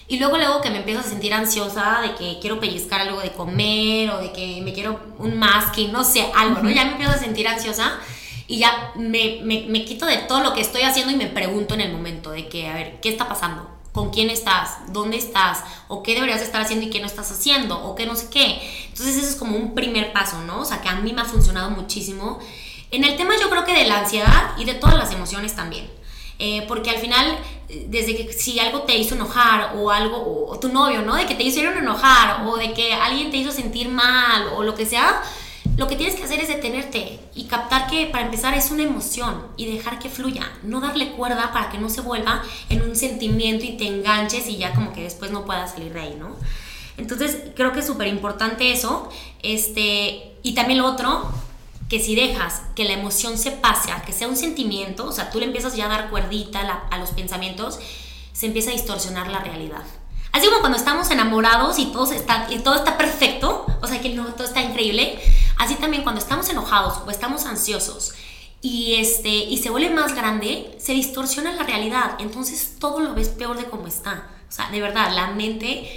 [0.08, 3.32] y luego luego que me empiezo a sentir ansiosa de que quiero pellizcar algo de
[3.32, 6.70] comer o de que me quiero un masking, no sé, algo, ¿no?
[6.70, 7.98] Ya me empiezo a sentir ansiosa
[8.46, 11.74] y ya me, me, me quito de todo lo que estoy haciendo y me pregunto
[11.74, 13.76] en el momento de que, a ver, ¿qué está pasando?
[13.96, 17.82] con quién estás, dónde estás, o qué deberías estar haciendo y qué no estás haciendo,
[17.82, 18.60] o qué no sé qué.
[18.88, 20.60] Entonces eso es como un primer paso, ¿no?
[20.60, 22.38] O sea, que a mí me ha funcionado muchísimo.
[22.90, 25.90] En el tema yo creo que de la ansiedad y de todas las emociones también.
[26.38, 27.38] Eh, porque al final,
[27.88, 31.16] desde que si algo te hizo enojar o algo, o, tu novio, ¿no?
[31.16, 34.74] De que te hicieron enojar o de que alguien te hizo sentir mal o lo
[34.74, 35.22] que sea,
[35.76, 39.46] lo que tienes que hacer es detenerte y captar que para empezar es una emoción
[39.56, 43.64] y dejar que fluya, no darle cuerda para que no se vuelva en un sentimiento
[43.64, 46.36] y te enganches y ya como que después no puedas salir de ahí, ¿no?
[46.98, 49.10] Entonces creo que es súper importante eso.
[49.42, 51.30] Este, y también lo otro,
[51.88, 55.30] que si dejas que la emoción se pase, a que sea un sentimiento, o sea,
[55.30, 56.60] tú le empiezas ya a dar cuerdita
[56.90, 57.78] a los pensamientos,
[58.32, 59.82] se empieza a distorsionar la realidad.
[60.32, 64.10] Así como cuando estamos enamorados y todo está, y todo está perfecto, o sea que
[64.10, 65.18] no, todo está increíble,
[65.58, 68.14] así también cuando estamos enojados o estamos ansiosos
[68.60, 73.28] y, este, y se vuelve más grande, se distorsiona la realidad, entonces todo lo ves
[73.28, 74.28] peor de cómo está.
[74.48, 75.88] O sea, de verdad, la mente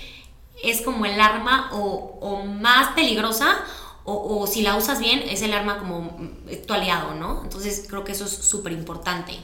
[0.63, 3.57] es como el arma o, o más peligrosa
[4.11, 6.17] o, si la usas bien es el arma como
[6.67, 7.41] tu aliado, ¿no?
[7.43, 9.37] Entonces creo que eso es súper importante.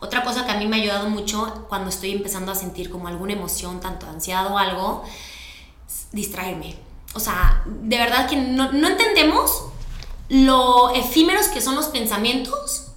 [0.00, 3.08] Otra cosa que a mí me ha ayudado mucho cuando estoy empezando a sentir como
[3.08, 5.04] alguna emoción, tanto ansiedad o algo,
[6.12, 6.76] distraerme.
[7.14, 9.64] O sea, de verdad que no, no entendemos
[10.28, 12.88] lo efímeros que son los pensamientos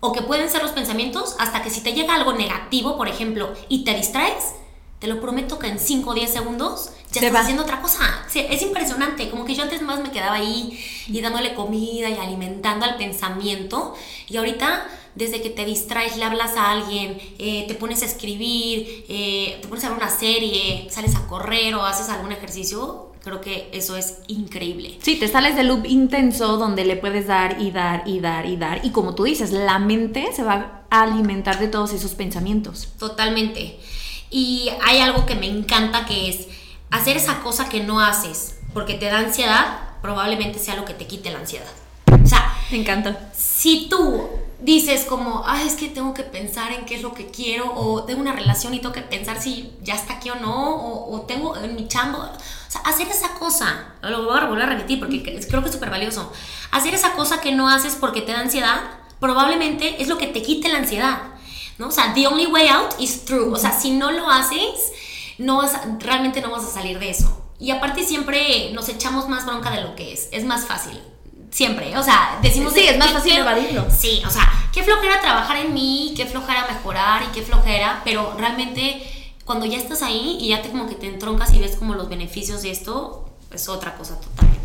[0.00, 3.52] o que pueden ser los pensamientos hasta que si te llega algo negativo, por ejemplo,
[3.68, 4.54] y te distraes,
[4.98, 8.26] te lo prometo que en 5 o 10 segundos ya estás haciendo otra cosa.
[8.34, 12.84] es impresionante, como que yo antes más me quedaba ahí y dándole comida y alimentando
[12.84, 13.94] al pensamiento
[14.28, 19.04] y ahorita desde que te distraes, le hablas a alguien, eh, te pones a escribir,
[19.08, 23.40] eh, te pones a ver una serie, sales a correr o haces algún ejercicio, creo
[23.40, 24.96] que eso es increíble.
[25.02, 28.56] Sí, te sales del loop intenso donde le puedes dar y dar y dar y
[28.56, 28.84] dar.
[28.84, 32.88] Y como tú dices, la mente se va a alimentar de todos esos pensamientos.
[32.98, 33.78] Totalmente.
[34.30, 36.48] Y hay algo que me encanta que es
[36.92, 41.06] hacer esa cosa que no haces porque te da ansiedad, probablemente sea lo que te
[41.06, 41.66] quite la ansiedad.
[42.22, 43.32] O sea, me encanta.
[43.34, 44.28] Si tú
[44.60, 48.04] dices como, ay, es que tengo que pensar en qué es lo que quiero, o
[48.04, 51.56] tengo una relación y tengo que pensar si ya está aquí o no, o, tengo
[51.56, 55.22] en mi chambo, o sea, hacer esa cosa, lo voy a volver a repetir porque
[55.22, 56.32] creo que es súper valioso,
[56.70, 58.80] hacer esa cosa que no haces porque te da ansiedad,
[59.18, 61.22] probablemente es lo que te quite la ansiedad,
[61.78, 61.88] ¿no?
[61.88, 64.91] O sea, the only way out is through, o sea, si no lo haces,
[65.38, 67.38] no vas realmente no vas a salir de eso.
[67.58, 71.00] Y aparte siempre nos echamos más bronca de lo que es, es más fácil
[71.52, 71.96] siempre.
[71.96, 72.72] O sea, decimos.
[72.72, 73.86] Sí, es más fácil evadirlo.
[73.90, 78.34] Sí, o sea, qué flojera trabajar en mí, qué flojera mejorar y qué flojera, pero
[78.36, 79.02] realmente
[79.44, 82.08] cuando ya estás ahí y ya te como que te entroncas y ves como los
[82.08, 84.61] beneficios de esto, es otra cosa totalmente.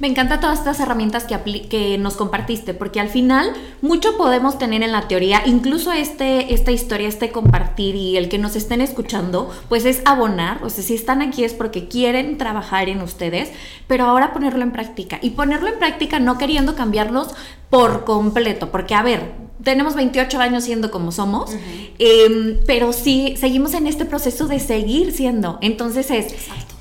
[0.00, 4.82] Me encantan todas estas herramientas que, que nos compartiste, porque al final mucho podemos tener
[4.82, 9.50] en la teoría, incluso este, esta historia, este compartir y el que nos estén escuchando,
[9.68, 13.50] pues es abonar, o sea, si están aquí es porque quieren trabajar en ustedes,
[13.86, 15.18] pero ahora ponerlo en práctica.
[15.20, 17.34] Y ponerlo en práctica no queriendo cambiarlos
[17.68, 19.32] por completo, porque a ver,
[19.62, 21.50] tenemos 28 años siendo como somos,
[21.98, 25.58] em, pero sí seguimos en este proceso de seguir siendo.
[25.60, 26.74] Entonces es, Exacto.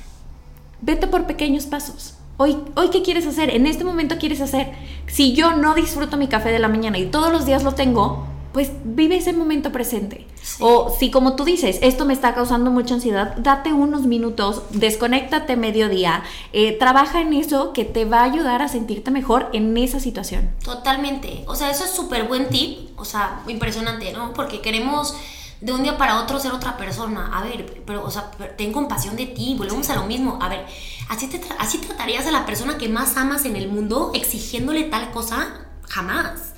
[0.80, 2.14] vete por pequeños pasos.
[2.42, 3.54] Hoy, hoy, ¿qué quieres hacer?
[3.54, 4.72] En este momento quieres hacer.
[5.08, 8.26] Si yo no disfruto mi café de la mañana y todos los días lo tengo,
[8.54, 10.26] pues vive ese momento presente.
[10.62, 15.58] O si como tú dices, esto me está causando mucha ansiedad, date unos minutos, desconéctate
[15.58, 16.24] mediodía,
[16.54, 20.50] eh, trabaja en eso que te va a ayudar a sentirte mejor en esa situación.
[20.64, 21.44] Totalmente.
[21.46, 24.32] O sea, eso es súper buen tip, o sea, impresionante, ¿no?
[24.32, 25.14] Porque queremos
[25.62, 27.32] de un día para otro ser otra persona.
[27.34, 30.40] A ver, pero, o sea, ten compasión de ti, volvemos a lo mismo.
[30.42, 30.66] A ver,
[31.10, 35.12] ¿así, te ¿así tratarías a la persona que más amas en el mundo exigiéndole tal
[35.12, 35.66] cosa?
[35.88, 36.54] Jamás.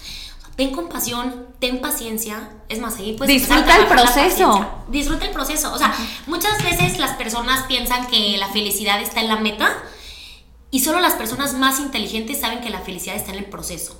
[0.55, 2.49] ten compasión, ten paciencia.
[2.69, 4.65] Es más, ahí pues Disfruta el proceso.
[4.89, 5.73] Disfruta el proceso.
[5.73, 5.93] O sea,
[6.27, 9.71] muchas veces las personas piensan que la felicidad está en la meta
[10.69, 13.99] y solo las personas más inteligentes saben que la felicidad está en el proceso.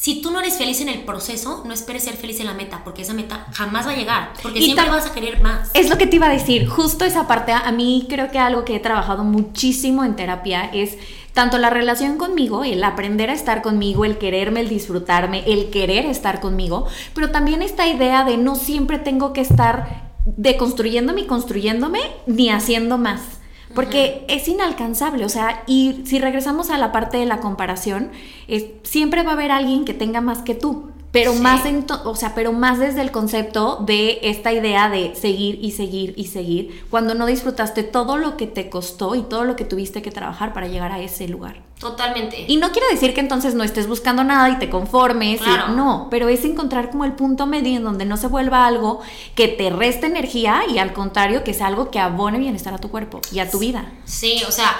[0.00, 2.82] Si tú no eres feliz en el proceso, no esperes ser feliz en la meta,
[2.84, 5.72] porque esa meta jamás va a llegar, porque siempre vas a querer más.
[5.74, 8.64] Es lo que te iba a decir, justo esa parte, a mí creo que algo
[8.64, 10.96] que he trabajado muchísimo en terapia es
[11.32, 16.06] tanto la relación conmigo, el aprender a estar conmigo, el quererme, el disfrutarme, el querer
[16.06, 22.00] estar conmigo, pero también esta idea de no siempre tengo que estar deconstruyéndome y construyéndome
[22.28, 23.37] ni haciendo más.
[23.74, 28.10] Porque es inalcanzable, o sea, y si regresamos a la parte de la comparación,
[28.46, 32.14] es, siempre va a haber alguien que tenga más que tú pero más en o
[32.14, 36.84] sea, pero más desde el concepto de esta idea de seguir y seguir y seguir,
[36.90, 40.52] cuando no disfrutaste todo lo que te costó y todo lo que tuviste que trabajar
[40.52, 41.67] para llegar a ese lugar.
[41.78, 42.44] Totalmente.
[42.48, 45.40] Y no quiere decir que entonces no estés buscando nada y te conformes,
[45.74, 49.00] no, pero es encontrar como el punto medio en donde no se vuelva algo
[49.36, 52.90] que te reste energía y al contrario que sea algo que abone bienestar a tu
[52.90, 53.92] cuerpo y a tu vida.
[54.04, 54.76] Sí, o sea,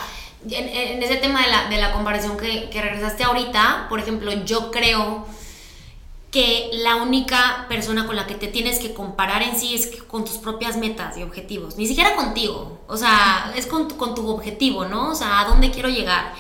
[0.51, 4.73] en, ese tema de la, de la comparación que, que regresaste ahorita, por ejemplo, yo
[4.73, 5.25] creo
[6.33, 10.25] que la única persona con la que te tienes que comparar en sí es con
[10.25, 14.29] tus propias metas y objetivos, ni siquiera contigo, o sea, es con tu, con tu
[14.29, 15.11] objetivo, ¿no?
[15.11, 16.35] O sea, a dónde quiero llegar.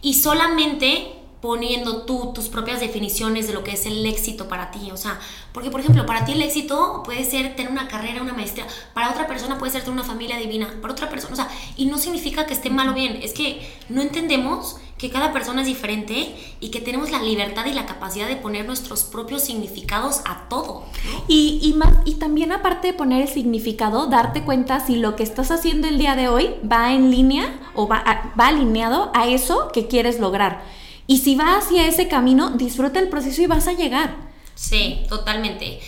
[0.00, 4.90] Y solamente poniendo tú tus propias definiciones de lo que es el éxito para ti.
[4.90, 5.18] O sea,
[5.52, 9.10] porque por ejemplo, para ti el éxito puede ser tener una carrera, una maestría, para
[9.10, 11.98] otra persona puede ser tener una familia divina, para otra persona, o sea, y no
[11.98, 16.34] significa que esté mal o bien, es que no entendemos que cada persona es diferente
[16.60, 20.84] y que tenemos la libertad y la capacidad de poner nuestros propios significados a todo.
[21.28, 25.22] Y, y, más, y también aparte de poner el significado, darte cuenta si lo que
[25.22, 29.70] estás haciendo el día de hoy va en línea o va, va alineado a eso
[29.72, 30.62] que quieres lograr.
[31.10, 34.14] Y si va hacia ese camino, disfruta el proceso y vas a llegar.
[34.54, 35.80] Sí, totalmente.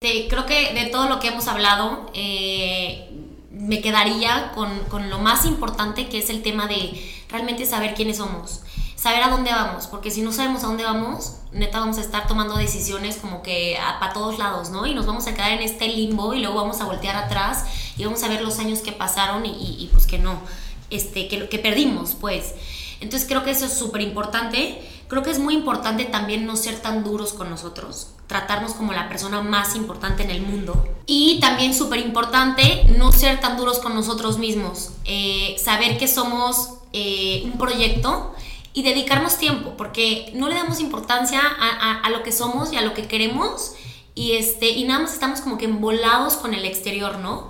[0.00, 3.10] creo que de todo lo que hemos hablado, eh,
[3.50, 6.92] me quedaría con, lo más importante que es el tema de
[7.28, 8.60] realmente saber quiénes somos,
[8.94, 12.28] saber a dónde vamos, porque si no sabemos a dónde vamos, neta vamos a estar
[12.28, 14.86] tomando decisiones como que para todos lados, ¿no?
[14.86, 17.64] Y nos vamos a quedar en este limbo y luego vamos a voltear atrás
[17.96, 20.40] y vamos a ver los años que pasaron y, y, pues que no,
[20.88, 22.54] este, que, que perdimos, pues.
[23.00, 24.80] Entonces creo que eso es súper importante.
[25.08, 29.08] Creo que es muy importante también no ser tan duros con nosotros, tratarnos como la
[29.08, 30.86] persona más importante en el mundo.
[31.06, 36.74] Y también súper importante no ser tan duros con nosotros mismos, eh, saber que somos
[36.92, 38.34] eh, un proyecto
[38.74, 42.94] y dedicarnos tiempo, porque no le damos importancia a, lo que somos y a lo
[42.94, 43.72] que queremos
[44.14, 47.48] y, este, y nada más estamos como que embolados con el exterior, ¿no?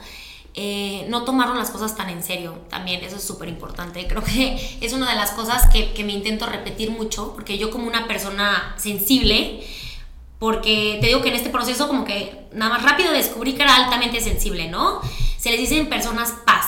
[0.61, 4.09] Eh, no tomaron las cosas tan en serio también, eso es súper importante.
[4.09, 7.71] Creo que es una de las cosas que, que me intento repetir mucho, porque yo
[7.71, 9.65] como una persona sensible,
[10.41, 13.77] porque te digo que en este proceso como que nada más rápido descubrí que era
[13.77, 15.01] altamente sensible, ¿no?
[15.39, 16.67] Se les dicen personas paz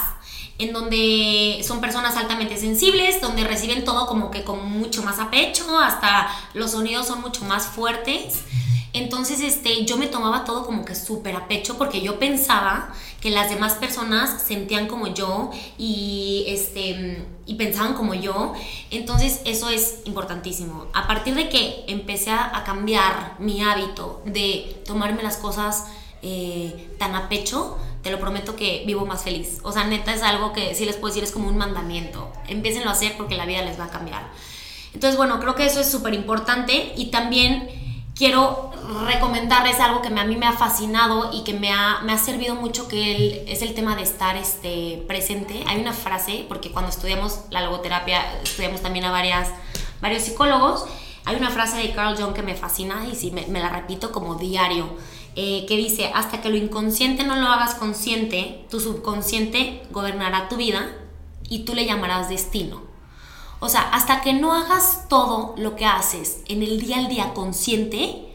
[0.58, 5.80] en donde son personas altamente sensibles, donde reciben todo como que con mucho más apecho,
[5.80, 8.44] hasta los sonidos son mucho más fuertes.
[8.92, 13.30] Entonces, este, yo me tomaba todo como que súper a pecho porque yo pensaba que
[13.30, 18.54] las demás personas sentían como yo y, este, y pensaban como yo.
[18.90, 20.86] Entonces, eso es importantísimo.
[20.92, 25.86] A partir de que empecé a, cambiar mi hábito de tomarme las cosas
[26.22, 29.58] eh, tan a pecho, te lo prometo que vivo más feliz.
[29.62, 32.30] O sea, neta es algo que sí les puedo decir, es como un mandamiento.
[32.48, 34.30] Empiecenlo a hacer porque la vida les va a cambiar.
[34.92, 37.68] Entonces, bueno, creo que eso es súper importante y también
[38.20, 38.70] quiero
[39.06, 42.54] recomendarles algo que a mí me ha fascinado y que me ha, me ha servido
[42.54, 45.64] mucho, que es el tema de estar este, presente.
[45.66, 49.48] Hay una frase, porque cuando estudiamos la logoterapia, estudiamos también a varias,
[50.02, 50.84] varios psicólogos,
[51.24, 54.34] hay una frase de Carl Jung que me fascina y sí, me, la repito como
[54.34, 54.86] diario
[55.34, 60.56] eh, que dice, hasta que lo inconsciente no lo hagas consciente, tu subconsciente gobernará tu
[60.56, 60.90] vida
[61.48, 62.89] y tú le llamarás destino.
[63.60, 67.34] O sea, hasta que no hagas todo lo que haces en el día al día
[67.34, 68.26] consciente,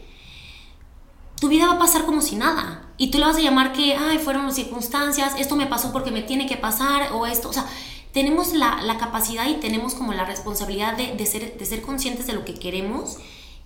[1.40, 2.84] tu vida va a pasar como si nada.
[2.98, 6.12] Y tú le vas a llamar que, ay, fueron las circunstancias, esto me pasó porque
[6.12, 7.66] me tiene que pasar, o esto, o sea,
[8.14, 12.46] tenemos la, capacidad y tenemos como la responsabilidad de, ser, de ser conscientes de lo
[12.46, 13.18] que queremos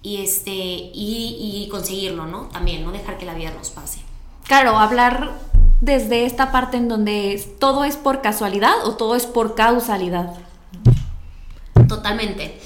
[0.02, 2.44] y, este, y, conseguirlo, ¿no?
[2.46, 4.00] También, no dejar que la vida nos pase.
[4.46, 5.38] Claro, hablar
[5.82, 10.36] desde esta parte en donde todo es por casualidad o todo es por causalidad.
[11.90, 12.58] Totalmente.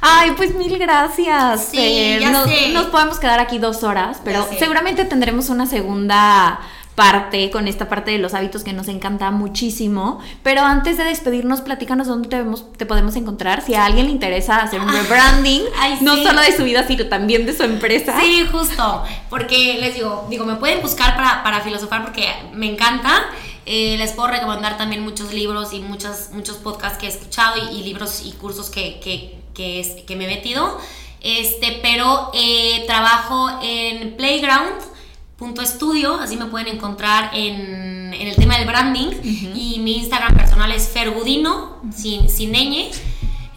[0.00, 1.68] Ay, pues mil gracias.
[1.70, 6.60] Sí, ya nos, nos, podemos quedar aquí dos horas, pero seguramente tendremos una segunda
[6.94, 10.20] parte, con esta parte de los hábitos que nos encanta muchísimo.
[10.42, 12.44] Pero antes de despedirnos, platícanos dónde te,
[12.76, 13.62] te podemos encontrar.
[13.62, 15.62] Si a alguien le interesa hacer un rebranding,
[16.02, 18.18] no solo de su vida, sino también de su empresa.
[18.20, 19.04] Sí, justo.
[19.30, 23.24] Porque les digo, digo, me pueden buscar para, para filosofar porque me encanta.
[23.66, 27.82] Eh, les puedo recomendar también muchos libros y muchos, muchos podcasts que he escuchado y,
[27.82, 30.78] libros y cursos que, que, que, es, que me he metido.
[31.20, 38.66] Este, pero eh, trabajo en Playground.studio, así me pueden encontrar en, en el tema del
[38.66, 39.08] branding.
[39.54, 42.90] Y mi Instagram personal es Fergudino, sin, sin ñ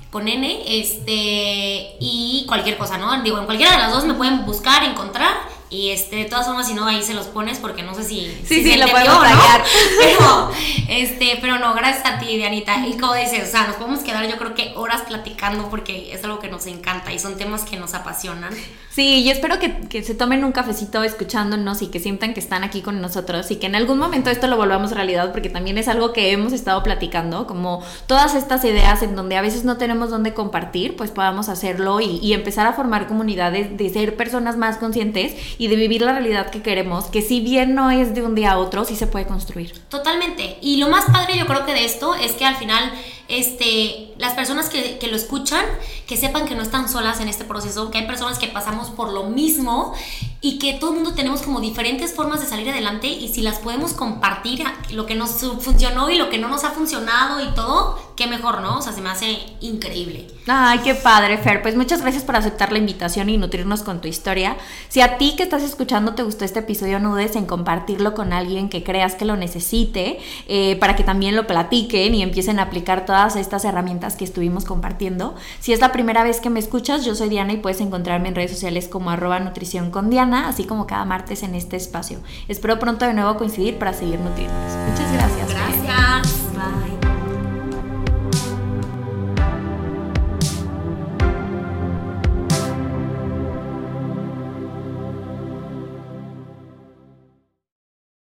[0.10, 3.22] con N, este, y cualquier cosa, ¿no?
[3.24, 5.36] Digo, en cualquiera de las dos me pueden buscar, encontrar
[5.70, 8.42] y este, de todas formas, si no, ahí se los pones porque no sé si.
[8.46, 9.64] Sí, sí, lo podemos tallar.
[10.00, 10.52] Pero,
[10.88, 12.88] este, pero no, gracias a ti, Dianita.
[12.88, 16.24] Y como dices, o sea, nos podemos quedar, yo creo que horas platicando porque es
[16.24, 18.54] algo que nos encanta y son temas que nos apasionan.
[18.90, 22.64] Sí, y espero que, que se tomen un cafecito escuchándonos y que sientan que están
[22.64, 25.88] aquí con nosotros y que en algún momento esto lo volvamos realidad porque también es
[25.88, 30.10] algo que hemos estado platicando, como todas estas ideas en donde a veces no tenemos
[30.10, 34.78] dónde compartir, pues podamos hacerlo y, y empezar a formar comunidades de ser personas más
[34.78, 38.36] conscientes y de vivir la realidad que queremos, que si bien no es de un
[38.36, 39.74] día a otro, sí se puede construir.
[39.90, 40.58] Totalmente.
[40.62, 42.92] Y lo más padre yo creo que de esto es que al final
[43.28, 45.66] este, las personas que, que, lo escuchan,
[46.08, 49.12] que sepan que no están solas en este proceso, que hay personas que pasamos por
[49.12, 49.94] lo mismo
[50.40, 53.60] y que todo el mundo tenemos como diferentes formas de salir adelante y si las
[53.60, 58.00] podemos compartir, lo que nos funcionó y lo que no nos ha funcionado y todo,
[58.16, 58.78] qué mejor, ¿no?
[58.78, 60.28] O sea, se me hace increíble.
[60.48, 61.62] Ay, qué padre, Fer.
[61.62, 64.58] Pues muchas gracias por aceptar la invitación y nutrirnos con tu historia.
[64.90, 68.32] Si a ti que estás escuchando te gustó este episodio, no dudes en compartirlo con
[68.32, 72.64] alguien que creas que lo necesite, eh, para que también lo platiquen y empiecen a
[72.64, 75.36] aplicar estas herramientas que estuvimos compartiendo.
[75.60, 78.36] Si es la primera vez que me escuchas, yo soy Diana y puedes encontrarme en
[78.36, 82.20] redes sociales como arroba nutrición con Diana, así como cada martes en este espacio.
[82.48, 84.74] Espero pronto de nuevo coincidir para seguir nutriéndonos.
[84.90, 85.50] Muchas gracias.
[85.50, 86.54] Gracias.
[86.54, 86.97] Bye.